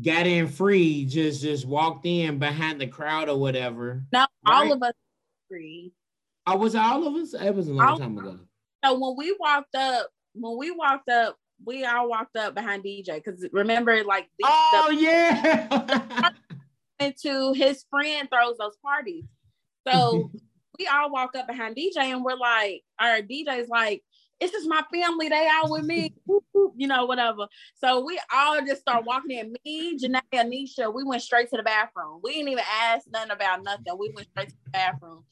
got 0.04 0.28
in 0.28 0.48
free. 0.48 1.06
Just 1.06 1.42
just 1.42 1.66
walked 1.66 2.06
in 2.06 2.38
behind 2.38 2.80
the 2.80 2.88
crowd 2.88 3.30
or 3.30 3.40
whatever. 3.40 4.04
No, 4.14 4.20
right? 4.20 4.28
all 4.46 4.72
of 4.72 4.84
us 4.84 4.94
free. 5.50 5.94
I 6.46 6.56
was 6.56 6.76
all 6.76 7.08
of 7.08 7.16
us? 7.16 7.34
It 7.34 7.56
was 7.56 7.70
a 7.70 7.74
long 7.74 7.88
all, 7.88 7.98
time 7.98 8.18
ago. 8.20 8.40
So 8.84 8.98
when 9.00 9.16
we 9.18 9.36
walked 9.40 9.76
up, 9.76 10.10
when 10.34 10.58
we 10.58 10.72
walked 10.72 11.10
up, 11.10 11.38
we 11.66 11.86
all 11.86 12.10
walked 12.10 12.38
up 12.38 12.54
behind 12.54 12.84
DJ 12.84 13.16
because 13.16 13.48
remember, 13.52 14.04
like, 14.04 14.30
the, 14.38 14.46
oh 14.48 14.88
the, 14.90 14.96
yeah, 14.96 16.30
into 17.00 17.54
his 17.54 17.86
friend 17.90 18.30
throws 18.30 18.58
those 18.58 18.78
parties. 18.84 19.26
So 19.88 20.32
we 20.80 20.88
all 20.88 21.12
walk 21.12 21.36
up 21.36 21.48
behind 21.48 21.76
DJ 21.76 21.98
and 21.98 22.24
we're 22.24 22.36
like, 22.36 22.84
our 23.00 23.22
DJ's 23.22 23.70
like, 23.70 24.04
this 24.40 24.54
is 24.54 24.68
my 24.68 24.84
family. 24.94 25.30
They 25.30 25.48
out 25.52 25.70
with 25.70 25.84
me, 25.84 26.14
you 26.76 26.88
know, 26.88 27.06
whatever. 27.06 27.48
So 27.76 28.06
we 28.06 28.20
all 28.32 28.64
just 28.64 28.82
start 28.82 29.06
walking 29.06 29.38
in. 29.38 29.56
Me, 29.66 29.98
Janae, 29.98 30.22
Anisha, 30.34 30.94
we 30.94 31.04
went 31.04 31.24
straight 31.24 31.50
to 31.50 31.58
the 31.58 31.64
bathroom. 31.64 32.20
We 32.24 32.34
didn't 32.34 32.50
even 32.50 32.64
ask 32.84 33.08
nothing 33.12 33.32
about 33.32 33.64
nothing. 33.64 33.98
We 33.98 34.12
went 34.14 34.28
straight 34.30 34.50
to 34.50 34.56
the 34.66 34.72
bathroom. 34.72 35.24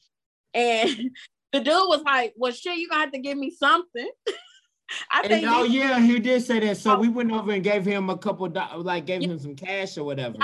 And 0.54 1.10
the 1.52 1.60
dude 1.60 1.74
was 1.74 2.02
like, 2.02 2.34
"Well, 2.36 2.52
shit, 2.52 2.76
you 2.76 2.88
gonna 2.88 3.02
have 3.02 3.12
to 3.12 3.18
give 3.18 3.38
me 3.38 3.50
something." 3.50 4.08
I 5.10 5.26
think. 5.26 5.46
oh 5.48 5.64
yeah, 5.64 5.98
he 5.98 6.18
did 6.18 6.42
say 6.42 6.60
that. 6.60 6.76
So 6.76 6.94
oh, 6.94 6.98
we 6.98 7.08
went 7.08 7.32
over 7.32 7.52
and 7.52 7.62
gave 7.62 7.84
him 7.84 8.08
a 8.10 8.16
couple, 8.16 8.48
do- 8.48 8.60
like 8.76 9.06
gave 9.06 9.22
yeah. 9.22 9.28
him 9.28 9.38
some 9.38 9.56
cash 9.56 9.98
or 9.98 10.04
whatever. 10.04 10.36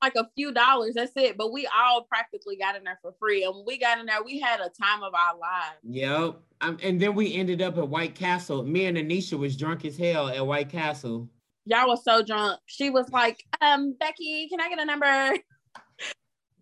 Like 0.00 0.14
a 0.14 0.28
few 0.36 0.52
dollars, 0.52 0.94
that's 0.94 1.12
it. 1.16 1.36
But 1.36 1.52
we 1.52 1.66
all 1.76 2.04
practically 2.04 2.56
got 2.56 2.76
in 2.76 2.84
there 2.84 2.98
for 3.02 3.12
free, 3.18 3.44
and 3.44 3.54
when 3.54 3.64
we 3.66 3.78
got 3.78 3.98
in 3.98 4.06
there, 4.06 4.22
we 4.22 4.38
had 4.38 4.60
a 4.60 4.68
time 4.68 5.02
of 5.02 5.14
our 5.14 5.36
lives. 5.38 5.78
Yep. 5.82 6.40
Um, 6.60 6.78
and 6.82 7.00
then 7.00 7.14
we 7.14 7.34
ended 7.34 7.62
up 7.62 7.78
at 7.78 7.88
White 7.88 8.14
Castle. 8.14 8.62
Me 8.62 8.86
and 8.86 8.96
Anisha 8.96 9.38
was 9.38 9.56
drunk 9.56 9.84
as 9.84 9.96
hell 9.96 10.28
at 10.28 10.46
White 10.46 10.68
Castle. 10.68 11.28
Y'all 11.64 11.88
was 11.88 12.04
so 12.04 12.22
drunk. 12.22 12.60
She 12.66 12.90
was 12.90 13.08
like, 13.10 13.44
"Um, 13.60 13.96
Becky, 13.98 14.48
can 14.48 14.60
I 14.60 14.68
get 14.68 14.80
a 14.80 14.84
number?" 14.84 15.38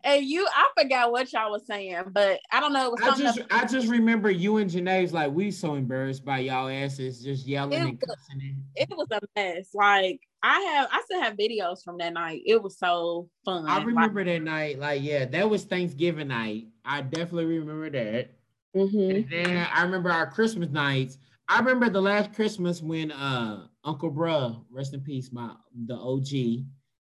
And 0.06 0.24
you, 0.24 0.46
I 0.54 0.68
forgot 0.80 1.10
what 1.10 1.32
y'all 1.32 1.50
was 1.50 1.66
saying, 1.66 2.00
but 2.12 2.38
I 2.52 2.60
don't 2.60 2.72
know. 2.72 2.94
I 3.02 3.16
just, 3.16 3.40
I 3.50 3.66
just 3.66 3.88
remember 3.88 4.30
you 4.30 4.58
and 4.58 4.70
Janae's 4.70 5.12
like 5.12 5.32
we 5.32 5.50
so 5.50 5.74
embarrassed 5.74 6.24
by 6.24 6.38
y'all 6.38 6.68
asses 6.68 7.24
just 7.24 7.44
yelling 7.44 7.72
it 7.72 7.82
and 7.82 8.00
cussing. 8.00 8.62
It 8.76 8.88
was 8.90 9.08
a 9.10 9.20
mess. 9.34 9.70
Like 9.74 10.20
I 10.44 10.60
have, 10.60 10.88
I 10.92 11.02
still 11.06 11.20
have 11.20 11.34
videos 11.34 11.82
from 11.82 11.98
that 11.98 12.12
night. 12.12 12.42
It 12.46 12.62
was 12.62 12.78
so 12.78 13.28
fun. 13.44 13.66
I 13.68 13.82
remember 13.82 14.20
like, 14.20 14.26
that 14.26 14.42
night. 14.42 14.78
Like 14.78 15.02
yeah, 15.02 15.24
that 15.24 15.50
was 15.50 15.64
Thanksgiving 15.64 16.28
night. 16.28 16.68
I 16.84 17.02
definitely 17.02 17.58
remember 17.58 17.90
that. 17.90 18.30
Mm-hmm. 18.76 19.10
And 19.10 19.28
then 19.28 19.66
I 19.74 19.82
remember 19.82 20.12
our 20.12 20.30
Christmas 20.30 20.70
nights. 20.70 21.18
I 21.48 21.58
remember 21.58 21.90
the 21.90 22.00
last 22.00 22.32
Christmas 22.32 22.80
when 22.80 23.10
uh 23.10 23.66
Uncle 23.82 24.12
Bruh, 24.12 24.62
rest 24.70 24.94
in 24.94 25.00
peace, 25.00 25.32
my 25.32 25.50
the 25.86 25.96
OG. 25.96 26.64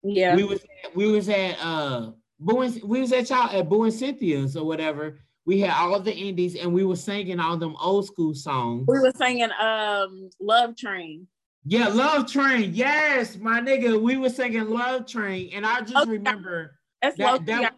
Yeah. 0.04 0.36
We 0.36 0.43
was 0.43 0.60
at, 0.84 0.93
we 0.93 1.10
was 1.10 1.30
at 1.30 1.58
uh 1.63 2.12
Boo 2.41 2.62
and, 2.62 2.82
we 2.84 2.99
was 2.99 3.13
at 3.13 3.30
y'all 3.30 3.49
at 3.51 3.69
Boo 3.69 3.84
and 3.84 3.93
Cynthia's 3.93 4.58
or 4.58 4.65
whatever. 4.65 5.19
We 5.45 5.60
had 5.60 5.71
all 5.71 5.99
the 5.99 6.13
indies 6.13 6.56
and 6.56 6.73
we 6.73 6.84
were 6.84 6.95
singing 6.95 7.39
all 7.39 7.56
them 7.56 7.75
old 7.80 8.08
school 8.08 8.34
songs. 8.34 8.86
We 8.88 8.99
were 8.99 9.13
singing 9.15 9.49
um 9.62 10.30
Love 10.39 10.75
Train. 10.75 11.27
Yeah, 11.63 11.88
Love 11.89 12.32
Train. 12.32 12.71
Yes, 12.73 13.38
my 13.38 13.62
nigga. 13.62 14.01
We 14.01 14.17
were 14.17 14.30
singing 14.30 14.69
Love 14.69 15.06
Train. 15.06 15.51
And 15.54 15.65
I 15.65 15.82
just 15.82 15.95
okay. 15.95 16.12
remember 16.12 16.75
that's 17.01 17.15
that, 17.17 17.45
that, 17.45 17.63
our- 17.63 17.77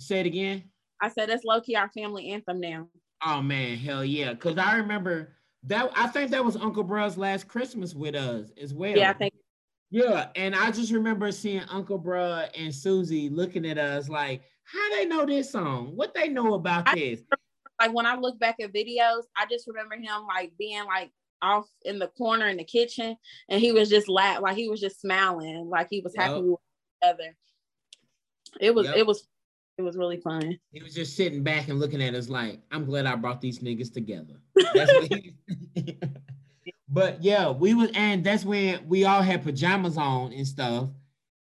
say 0.00 0.20
it 0.20 0.26
again. 0.26 0.64
I 1.00 1.10
said 1.10 1.28
that's 1.28 1.44
low 1.44 1.60
key 1.60 1.76
our 1.76 1.90
family 1.90 2.30
anthem 2.30 2.58
now. 2.58 2.88
Oh 3.24 3.42
man, 3.42 3.76
hell 3.76 4.04
yeah. 4.04 4.34
Cause 4.34 4.56
I 4.56 4.76
remember 4.76 5.34
that 5.64 5.90
I 5.94 6.06
think 6.06 6.30
that 6.30 6.44
was 6.44 6.56
Uncle 6.56 6.84
Bruh's 6.84 7.18
last 7.18 7.48
Christmas 7.48 7.94
with 7.94 8.14
us 8.14 8.50
as 8.60 8.72
well. 8.72 8.96
Yeah, 8.96 9.10
I 9.10 9.12
think 9.12 9.34
yeah, 9.90 10.28
and 10.36 10.54
I 10.54 10.70
just 10.70 10.92
remember 10.92 11.32
seeing 11.32 11.62
Uncle 11.70 11.98
Bruh 11.98 12.48
and 12.56 12.74
Susie 12.74 13.28
looking 13.28 13.66
at 13.66 13.78
us 13.78 14.08
like, 14.08 14.42
how 14.64 14.90
they 14.90 15.06
know 15.06 15.24
this 15.24 15.50
song? 15.50 15.92
What 15.94 16.14
they 16.14 16.28
know 16.28 16.54
about 16.54 16.88
I, 16.88 16.94
this? 16.94 17.20
Like 17.80 17.94
when 17.94 18.06
I 18.06 18.16
look 18.16 18.38
back 18.38 18.56
at 18.60 18.72
videos, 18.72 19.22
I 19.36 19.46
just 19.50 19.66
remember 19.66 19.96
him 19.96 20.26
like 20.26 20.52
being 20.58 20.84
like 20.84 21.10
off 21.40 21.66
in 21.84 21.98
the 21.98 22.08
corner 22.08 22.48
in 22.48 22.58
the 22.58 22.64
kitchen, 22.64 23.16
and 23.48 23.60
he 23.60 23.72
was 23.72 23.88
just 23.88 24.08
laugh 24.08 24.42
like 24.42 24.56
he 24.56 24.68
was 24.68 24.80
just 24.80 25.00
smiling, 25.00 25.68
like 25.70 25.88
he 25.90 26.00
was 26.00 26.12
yep. 26.16 26.28
happy 26.28 26.42
with 26.42 26.60
together. 27.00 27.36
It 28.60 28.74
was 28.74 28.86
yep. 28.86 28.96
it 28.96 29.06
was 29.06 29.26
it 29.78 29.82
was 29.82 29.96
really 29.96 30.18
fun. 30.18 30.58
He 30.72 30.82
was 30.82 30.94
just 30.94 31.16
sitting 31.16 31.42
back 31.42 31.68
and 31.68 31.78
looking 31.78 32.02
at 32.02 32.14
us 32.14 32.28
like, 32.28 32.60
I'm 32.72 32.84
glad 32.84 33.06
I 33.06 33.14
brought 33.14 33.40
these 33.40 33.60
niggas 33.60 33.92
together. 33.92 34.34
That's 34.74 34.92
what 34.92 35.12
he 35.12 35.34
But 36.88 37.22
yeah, 37.22 37.50
we 37.50 37.74
was, 37.74 37.90
and 37.94 38.24
that's 38.24 38.44
when 38.44 38.88
we 38.88 39.04
all 39.04 39.22
had 39.22 39.42
pajamas 39.42 39.98
on 39.98 40.32
and 40.32 40.46
stuff. 40.46 40.88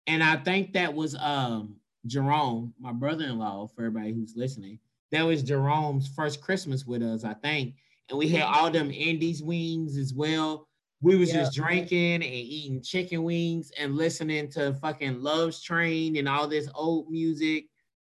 And 0.06 0.22
I 0.22 0.36
think 0.36 0.72
that 0.72 0.94
was 0.94 1.14
um 1.16 1.76
Jerome, 2.06 2.74
my 2.80 2.92
brother-in-law, 2.92 3.68
for 3.68 3.82
everybody 3.86 4.12
who's 4.12 4.34
listening. 4.36 4.78
That 5.10 5.22
was 5.22 5.42
Jerome's 5.42 6.08
first 6.08 6.40
Christmas 6.40 6.86
with 6.86 7.02
us, 7.02 7.24
I 7.24 7.34
think. 7.34 7.74
And 8.08 8.18
we 8.18 8.28
had 8.28 8.42
all 8.42 8.70
them 8.70 8.90
Indies 8.90 9.42
wings 9.42 9.96
as 9.96 10.14
well. 10.14 10.68
We 11.00 11.16
was 11.16 11.30
yeah. 11.30 11.40
just 11.40 11.54
drinking 11.54 12.14
and 12.14 12.24
eating 12.24 12.80
chicken 12.82 13.24
wings 13.24 13.72
and 13.78 13.96
listening 13.96 14.48
to 14.52 14.74
fucking 14.74 15.20
Love's 15.20 15.60
Train 15.62 16.16
and 16.16 16.28
all 16.28 16.46
this 16.48 16.68
old 16.74 17.10
music, 17.10 17.66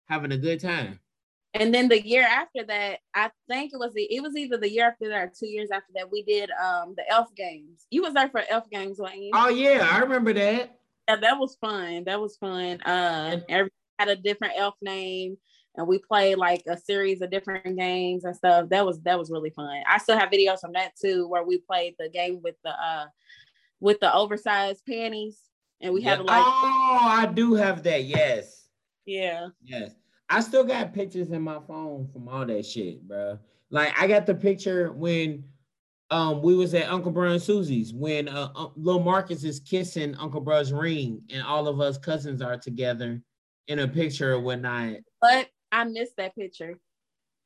having 0.08 0.32
a 0.32 0.38
good 0.38 0.60
time. 0.60 0.98
And 1.54 1.72
then 1.72 1.88
the 1.88 2.04
year 2.04 2.22
after 2.22 2.64
that, 2.66 2.98
I 3.14 3.30
think 3.48 3.72
it 3.72 3.78
was 3.78 3.94
the 3.94 4.02
it 4.02 4.20
was 4.20 4.36
either 4.36 4.56
the 4.56 4.70
year 4.70 4.88
after 4.88 5.08
that 5.08 5.22
or 5.22 5.32
two 5.38 5.46
years 5.46 5.70
after 5.70 5.92
that, 5.94 6.10
we 6.10 6.22
did 6.22 6.50
um 6.50 6.94
the 6.96 7.08
elf 7.08 7.34
games. 7.34 7.86
You 7.90 8.02
was 8.02 8.12
there 8.12 8.28
for 8.28 8.42
elf 8.50 8.68
games, 8.70 8.98
Wayne. 8.98 9.30
Oh 9.32 9.48
yeah, 9.48 9.88
I 9.90 10.00
remember 10.00 10.32
that. 10.32 10.78
Yeah, 11.08 11.16
that 11.16 11.38
was 11.38 11.56
fun. 11.60 12.04
That 12.04 12.20
was 12.20 12.36
fun. 12.36 12.80
Uh 12.82 13.40
every 13.48 13.70
had 13.98 14.08
a 14.08 14.16
different 14.16 14.54
elf 14.56 14.74
name 14.82 15.36
and 15.76 15.86
we 15.86 15.98
played 15.98 16.36
like 16.36 16.62
a 16.68 16.76
series 16.76 17.20
of 17.20 17.30
different 17.30 17.78
games 17.78 18.24
and 18.24 18.34
stuff. 18.34 18.68
That 18.68 18.84
was 18.84 19.00
that 19.02 19.18
was 19.18 19.30
really 19.30 19.50
fun. 19.50 19.82
I 19.88 19.98
still 19.98 20.18
have 20.18 20.30
videos 20.30 20.60
from 20.60 20.72
that 20.72 20.96
too, 21.00 21.28
where 21.28 21.44
we 21.44 21.58
played 21.58 21.94
the 21.98 22.08
game 22.08 22.40
with 22.42 22.56
the 22.64 22.70
uh 22.70 23.06
with 23.80 24.00
the 24.00 24.12
oversized 24.12 24.82
panties 24.88 25.38
and 25.80 25.92
we 25.92 26.02
yeah. 26.02 26.16
had 26.16 26.24
like 26.24 26.44
Oh, 26.44 26.98
I 27.02 27.26
do 27.26 27.54
have 27.54 27.82
that, 27.84 28.04
yes. 28.04 28.68
Yeah. 29.06 29.48
Yes. 29.62 29.92
I 30.28 30.40
still 30.40 30.64
got 30.64 30.94
pictures 30.94 31.30
in 31.30 31.42
my 31.42 31.58
phone 31.66 32.08
from 32.12 32.28
all 32.28 32.46
that 32.46 32.64
shit, 32.64 33.06
bro. 33.06 33.38
Like 33.70 33.92
I 34.00 34.06
got 34.06 34.26
the 34.26 34.34
picture 34.34 34.92
when 34.92 35.44
um 36.10 36.42
we 36.42 36.54
was 36.54 36.74
at 36.74 36.90
Uncle 36.90 37.10
Bro 37.10 37.32
and 37.32 37.42
Susie's 37.42 37.92
when 37.92 38.28
uh, 38.28 38.50
uh 38.54 38.68
Lil 38.76 39.00
Marcus 39.00 39.44
is 39.44 39.60
kissing 39.60 40.14
Uncle 40.16 40.40
Bro's 40.40 40.72
ring 40.72 41.22
and 41.30 41.42
all 41.42 41.66
of 41.66 41.80
us 41.80 41.98
cousins 41.98 42.42
are 42.42 42.56
together 42.56 43.20
in 43.68 43.78
a 43.80 43.88
picture 43.88 44.34
or 44.34 44.40
whatnot. 44.40 44.96
But 45.20 45.48
I 45.72 45.84
missed 45.84 46.16
that 46.18 46.34
picture. 46.34 46.78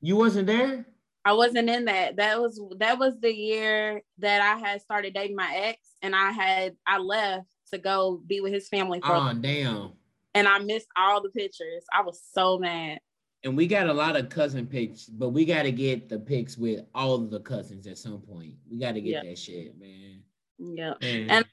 You 0.01 0.17
wasn't 0.17 0.47
there? 0.47 0.87
I 1.25 1.33
wasn't 1.33 1.69
in 1.69 1.87
that. 1.87 2.17
That 2.17 2.41
was 2.41 2.61
that 2.79 2.99
was 2.99 3.14
the 3.21 3.35
year 3.35 4.03
that 4.19 4.41
I 4.41 4.59
had 4.59 4.81
started 4.81 5.14
dating 5.14 5.37
my 5.37 5.55
ex 5.55 5.79
and 6.03 6.14
I 6.14 6.31
had 6.31 6.77
I 6.87 6.99
left 6.99 7.49
to 7.73 7.79
go 7.79 8.23
be 8.27 8.41
with 8.41 8.53
his 8.53 8.69
family 8.69 9.01
for 9.01 9.14
Oh 9.14 9.33
damn. 9.35 9.93
And 10.38 10.46
I 10.46 10.59
missed 10.61 10.87
all 10.96 11.20
the 11.20 11.31
pictures. 11.31 11.85
I 11.92 12.03
was 12.03 12.22
so 12.33 12.59
mad. 12.59 13.01
And 13.42 13.57
we 13.57 13.66
got 13.66 13.88
a 13.88 13.92
lot 13.92 14.14
of 14.16 14.29
cousin 14.29 14.66
pics, 14.66 15.07
but 15.07 15.31
we 15.31 15.44
got 15.44 15.64
to 15.64 15.72
get 15.72 16.09
the 16.09 16.18
pics 16.18 16.57
with 16.57 16.85
all 16.94 17.14
of 17.14 17.31
the 17.31 17.40
cousins 17.40 17.87
at 17.88 17.98
some 17.98 18.20
point. 18.20 18.55
We 18.70 18.79
got 18.79 18.92
to 18.92 19.01
get 19.01 19.24
Yeah. 19.24 19.31
that 19.31 19.38
shit, 19.38 19.79
man. 19.79 20.22
Yeah. 20.59 20.94
And- 21.03 21.44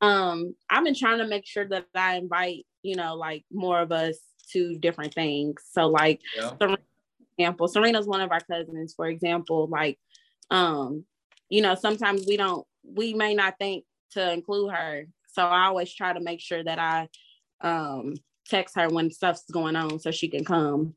Um, 0.00 0.54
I've 0.70 0.84
been 0.84 0.94
trying 0.94 1.18
to 1.18 1.26
make 1.26 1.44
sure 1.44 1.66
that 1.70 1.86
I 1.92 2.18
invite, 2.18 2.64
you 2.82 2.94
know, 2.94 3.16
like 3.16 3.44
more 3.50 3.80
of 3.80 3.90
us 3.90 4.16
to 4.52 4.78
different 4.78 5.12
things. 5.12 5.64
So 5.72 5.88
like 5.88 6.20
Yeah. 6.36 6.56
example, 7.36 7.66
Serena's 7.66 8.06
one 8.06 8.20
of 8.20 8.30
our 8.30 8.38
cousins, 8.40 8.94
for 8.94 9.06
example, 9.08 9.66
like 9.66 9.98
um, 10.50 11.04
you 11.48 11.62
know, 11.62 11.74
sometimes 11.74 12.26
we 12.28 12.36
don't 12.36 12.64
we 12.84 13.12
may 13.12 13.34
not 13.34 13.58
think 13.58 13.84
to 14.12 14.32
include 14.32 14.72
her. 14.72 15.08
So 15.32 15.42
I 15.42 15.66
always 15.66 15.92
try 15.92 16.12
to 16.12 16.20
make 16.20 16.40
sure 16.40 16.62
that 16.62 16.78
I 16.78 17.08
um 17.60 18.14
text 18.48 18.76
her 18.76 18.88
when 18.88 19.10
stuff's 19.10 19.44
going 19.50 19.76
on 19.76 19.98
so 19.98 20.10
she 20.10 20.28
can 20.28 20.44
come. 20.44 20.94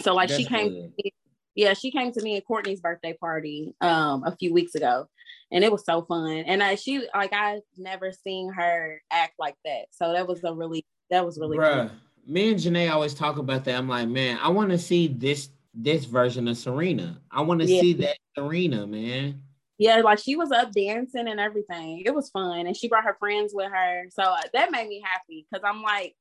So 0.00 0.14
like 0.14 0.30
she 0.30 0.44
came 0.44 0.68
good. 0.68 1.12
yeah, 1.54 1.74
she 1.74 1.90
came 1.90 2.12
to 2.12 2.22
me 2.22 2.36
at 2.36 2.46
Courtney's 2.46 2.80
birthday 2.80 3.14
party 3.14 3.74
um 3.80 4.24
a 4.24 4.36
few 4.36 4.52
weeks 4.52 4.74
ago, 4.74 5.06
and 5.50 5.64
it 5.64 5.72
was 5.72 5.84
so 5.84 6.02
fun. 6.02 6.44
And 6.46 6.62
I, 6.62 6.74
she 6.74 7.06
like 7.14 7.32
I 7.32 7.60
never 7.76 8.12
seen 8.12 8.52
her 8.52 9.00
act 9.10 9.34
like 9.38 9.56
that, 9.64 9.86
so 9.90 10.12
that 10.12 10.26
was 10.26 10.44
a 10.44 10.52
really 10.52 10.84
that 11.10 11.24
was 11.24 11.38
really 11.38 11.58
Bruh, 11.58 11.88
fun. 11.88 12.00
me 12.26 12.50
and 12.50 12.60
Janae 12.60 12.90
always 12.90 13.14
talk 13.14 13.38
about 13.38 13.64
that. 13.64 13.76
I'm 13.76 13.88
like, 13.88 14.08
man, 14.08 14.38
I 14.42 14.48
want 14.48 14.70
to 14.70 14.78
see 14.78 15.08
this 15.08 15.50
this 15.74 16.04
version 16.04 16.48
of 16.48 16.56
Serena. 16.56 17.20
I 17.30 17.42
want 17.42 17.60
to 17.60 17.66
Yeah. 17.66 17.80
see 17.80 17.92
that 17.94 18.16
Serena, 18.36 18.86
man. 18.86 19.42
Yeah, 19.78 19.96
like 19.96 20.18
she 20.18 20.36
was 20.36 20.52
up 20.52 20.72
dancing 20.72 21.28
and 21.28 21.38
everything. 21.38 22.02
It 22.04 22.14
was 22.14 22.30
fun, 22.30 22.66
and 22.66 22.76
she 22.76 22.88
brought 22.88 23.04
her 23.04 23.16
friends 23.18 23.52
with 23.54 23.70
her, 23.70 24.04
so 24.10 24.22
uh, 24.22 24.40
that 24.54 24.70
made 24.70 24.88
me 24.88 25.02
happy 25.04 25.46
because 25.50 25.64
I'm 25.66 25.82
like, 25.82 26.14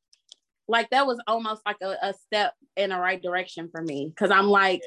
like 0.68 0.90
that 0.90 1.08
was 1.08 1.22
almost 1.28 1.62
like 1.66 1.78
a, 1.82 1.96
a 2.02 2.14
step 2.26 2.54
in 2.76 2.90
the 2.90 2.98
right 2.98 3.22
direction 3.22 3.70
for 3.72 3.82
me 3.82 4.12
because 4.14 4.32
I'm 4.32 4.48
like. 4.48 4.82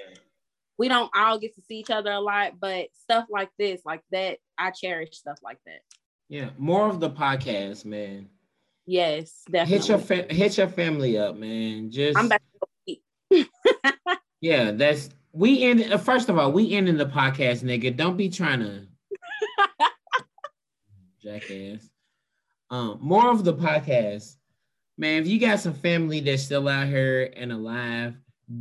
We 0.81 0.87
don't 0.87 1.11
all 1.13 1.41
get 1.41 1.57
to 1.57 1.61
see 1.63 1.81
each 1.81 1.91
other 1.91 2.13
a 2.13 2.21
lot, 2.21 2.61
but 2.61 2.87
stuff 3.03 3.27
like 3.29 3.51
this, 3.59 3.81
like 3.85 4.01
that, 4.13 4.39
I 4.57 4.71
cherish 4.71 5.09
stuff 5.11 5.41
like 5.43 5.59
that. 5.67 5.81
Yeah, 6.29 6.51
more 6.57 6.89
of 6.89 7.01
the 7.01 7.11
podcast, 7.11 7.85
man. 7.85 8.29
Yes, 8.87 9.43
definitely. 9.51 9.77
Hit 9.77 9.89
your 9.89 9.99
fa- 9.99 10.33
hit 10.33 10.57
your 10.57 10.69
family 10.69 11.19
up, 11.19 11.37
man. 11.37 11.91
Just 11.91 12.17
I'm 12.17 12.29
back 12.29 12.43
yeah, 14.41 14.71
that's 14.73 15.11
we 15.39 15.63
end. 15.63 15.93
uh, 15.93 15.99
First 15.99 16.29
of 16.29 16.39
all, 16.39 16.51
we 16.51 16.75
ending 16.75 16.97
the 16.97 17.07
podcast, 17.07 17.63
nigga. 17.63 17.97
Don't 17.97 18.17
be 18.17 18.29
trying 18.29 18.61
to 18.61 18.87
jackass. 21.23 21.89
Um, 22.71 22.99
more 23.01 23.31
of 23.31 23.45
the 23.45 23.55
podcast, 23.55 24.35
man. 24.99 25.23
If 25.23 25.29
you 25.29 25.39
got 25.39 25.61
some 25.61 25.75
family 25.75 26.21
that's 26.21 26.43
still 26.43 26.69
out 26.69 26.89
here 26.89 27.33
and 27.37 27.53
alive, 27.53 28.15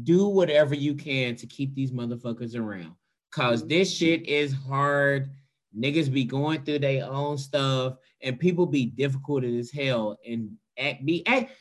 do 0.03 0.27
whatever 0.27 0.75
you 0.75 0.93
can 0.93 1.35
to 1.37 1.47
keep 1.47 1.73
these 1.73 1.91
motherfuckers 1.91 2.55
around. 2.55 2.93
Cause 3.31 3.67
this 3.67 3.91
shit 3.93 4.27
is 4.27 4.53
hard. 4.53 5.31
Niggas 5.77 6.11
be 6.13 6.23
going 6.23 6.63
through 6.63 6.79
their 6.79 7.05
own 7.05 7.37
stuff, 7.37 7.95
and 8.21 8.39
people 8.39 8.65
be 8.65 8.85
difficult 8.85 9.43
as 9.43 9.71
hell 9.71 10.17
and 10.27 10.51
act 10.77 11.05
be 11.05 11.25
act. 11.25 11.51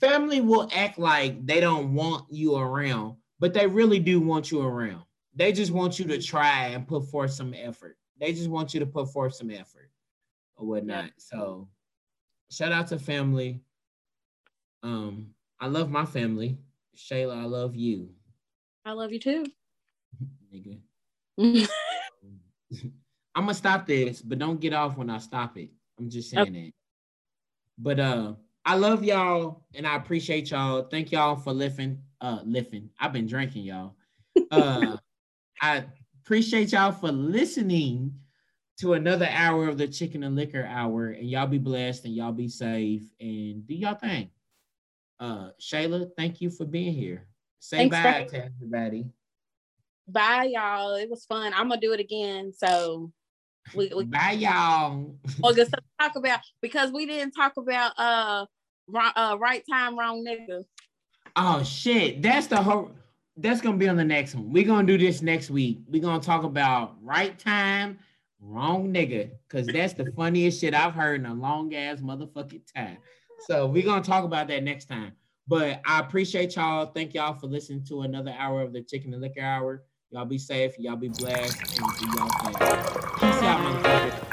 Family 0.00 0.40
will 0.40 0.68
act 0.72 0.98
like 0.98 1.44
they 1.44 1.60
don't 1.60 1.92
want 1.94 2.24
you 2.30 2.56
around, 2.56 3.16
but 3.40 3.54
they 3.54 3.66
really 3.66 3.98
do 3.98 4.20
want 4.20 4.50
you 4.50 4.62
around. 4.62 5.02
They 5.34 5.52
just 5.52 5.72
want 5.72 5.98
you 5.98 6.04
to 6.06 6.20
try 6.20 6.68
and 6.68 6.86
put 6.86 7.06
forth 7.06 7.32
some 7.32 7.54
effort. 7.54 7.96
They 8.20 8.32
just 8.32 8.50
want 8.50 8.74
you 8.74 8.80
to 8.80 8.86
put 8.86 9.12
forth 9.12 9.34
some 9.34 9.50
effort 9.50 9.90
or 10.56 10.66
whatnot. 10.66 11.10
So 11.16 11.68
shout 12.50 12.70
out 12.70 12.88
to 12.88 12.98
family. 12.98 13.60
Um, 14.82 15.30
I 15.58 15.66
love 15.66 15.90
my 15.90 16.04
family. 16.04 16.58
Shayla, 16.96 17.36
I 17.36 17.44
love 17.44 17.74
you, 17.74 18.10
I 18.84 18.92
love 18.92 19.12
you 19.12 19.20
too. 19.20 19.46
nigga. 20.54 20.78
I'm 23.34 23.44
gonna 23.44 23.54
stop 23.54 23.86
this, 23.86 24.20
but 24.20 24.38
don't 24.38 24.60
get 24.60 24.74
off 24.74 24.96
when 24.96 25.08
I 25.08 25.18
stop 25.18 25.56
it. 25.56 25.70
I'm 25.98 26.10
just 26.10 26.30
saying 26.30 26.52
that. 26.52 26.72
But 27.78 28.00
uh 28.00 28.34
I 28.64 28.74
love 28.76 29.02
y'all 29.04 29.64
and 29.74 29.86
I 29.86 29.96
appreciate 29.96 30.50
y'all. 30.50 30.82
Thank 30.82 31.12
y'all 31.12 31.36
for 31.36 31.52
lifting, 31.52 32.02
uh 32.20 32.40
lifting. 32.44 32.90
I've 32.98 33.12
been 33.12 33.26
drinking, 33.26 33.64
y'all. 33.64 33.96
Uh 34.50 34.96
I 35.62 35.84
appreciate 36.22 36.72
y'all 36.72 36.92
for 36.92 37.12
listening 37.12 38.14
to 38.78 38.94
another 38.94 39.28
hour 39.30 39.68
of 39.68 39.76
the 39.76 39.86
chicken 39.86 40.22
and 40.22 40.36
liquor 40.36 40.64
hour. 40.64 41.08
And 41.08 41.28
y'all 41.28 41.46
be 41.46 41.58
blessed 41.58 42.06
and 42.06 42.14
y'all 42.14 42.32
be 42.32 42.48
safe 42.48 43.02
and 43.20 43.66
do 43.66 43.74
y'all 43.74 43.94
thing. 43.94 44.30
Uh 45.18 45.50
Shayla, 45.60 46.10
thank 46.16 46.40
you 46.40 46.50
for 46.50 46.64
being 46.64 46.94
here. 46.94 47.26
Say 47.58 47.88
Thanks 47.88 47.96
bye 47.96 48.24
to 48.30 48.44
everybody. 48.46 49.06
Bye, 50.08 50.50
y'all. 50.52 50.94
It 50.94 51.08
was 51.08 51.24
fun. 51.26 51.52
I'm 51.54 51.68
gonna 51.68 51.80
do 51.80 51.92
it 51.92 52.00
again. 52.00 52.52
So 52.56 53.12
we, 53.74 53.92
we 53.94 54.04
Bye 54.06 54.32
y'all. 54.32 55.14
well, 55.40 55.54
good 55.54 55.68
stuff 55.68 55.84
talk 56.00 56.16
about 56.16 56.40
because 56.60 56.90
we 56.90 57.06
didn't 57.06 57.32
talk 57.32 57.52
about 57.56 57.92
uh, 57.98 58.46
uh 58.94 59.36
right 59.38 59.62
time, 59.70 59.98
wrong 59.98 60.24
nigga. 60.24 60.64
Oh 61.42 61.62
shit, 61.62 62.20
that's 62.20 62.48
the 62.48 62.62
whole. 62.62 62.90
That's 63.34 63.62
gonna 63.62 63.78
be 63.78 63.88
on 63.88 63.96
the 63.96 64.04
next 64.04 64.34
one. 64.34 64.52
We're 64.52 64.66
gonna 64.66 64.86
do 64.86 64.98
this 64.98 65.22
next 65.22 65.48
week. 65.48 65.78
We're 65.88 66.02
gonna 66.02 66.20
talk 66.20 66.44
about 66.44 66.96
right 67.02 67.38
time, 67.38 67.98
wrong 68.42 68.92
nigga, 68.92 69.30
because 69.48 69.66
that's 69.66 69.94
the 69.94 70.12
funniest 70.14 70.60
shit 70.60 70.74
I've 70.74 70.92
heard 70.92 71.20
in 71.20 71.24
a 71.24 71.32
long 71.32 71.74
ass 71.74 72.00
motherfucking 72.00 72.70
time. 72.74 72.98
So 73.48 73.66
we're 73.66 73.86
gonna 73.86 74.04
talk 74.04 74.24
about 74.24 74.48
that 74.48 74.62
next 74.62 74.84
time. 74.84 75.12
But 75.48 75.80
I 75.86 76.00
appreciate 76.00 76.56
y'all. 76.56 76.84
Thank 76.84 77.14
y'all 77.14 77.32
for 77.32 77.46
listening 77.46 77.84
to 77.84 78.02
another 78.02 78.34
hour 78.38 78.60
of 78.60 78.74
the 78.74 78.82
Chicken 78.82 79.14
and 79.14 79.22
Liquor 79.22 79.40
Hour. 79.40 79.84
Y'all 80.10 80.26
be 80.26 80.36
safe. 80.36 80.78
Y'all 80.78 80.96
be 80.96 81.08
blessed. 81.08 81.58
And 81.58 82.14
y'all. 82.18 82.28
Peace 83.18 83.42
out, 83.42 83.82
motherfucker. 83.82 84.29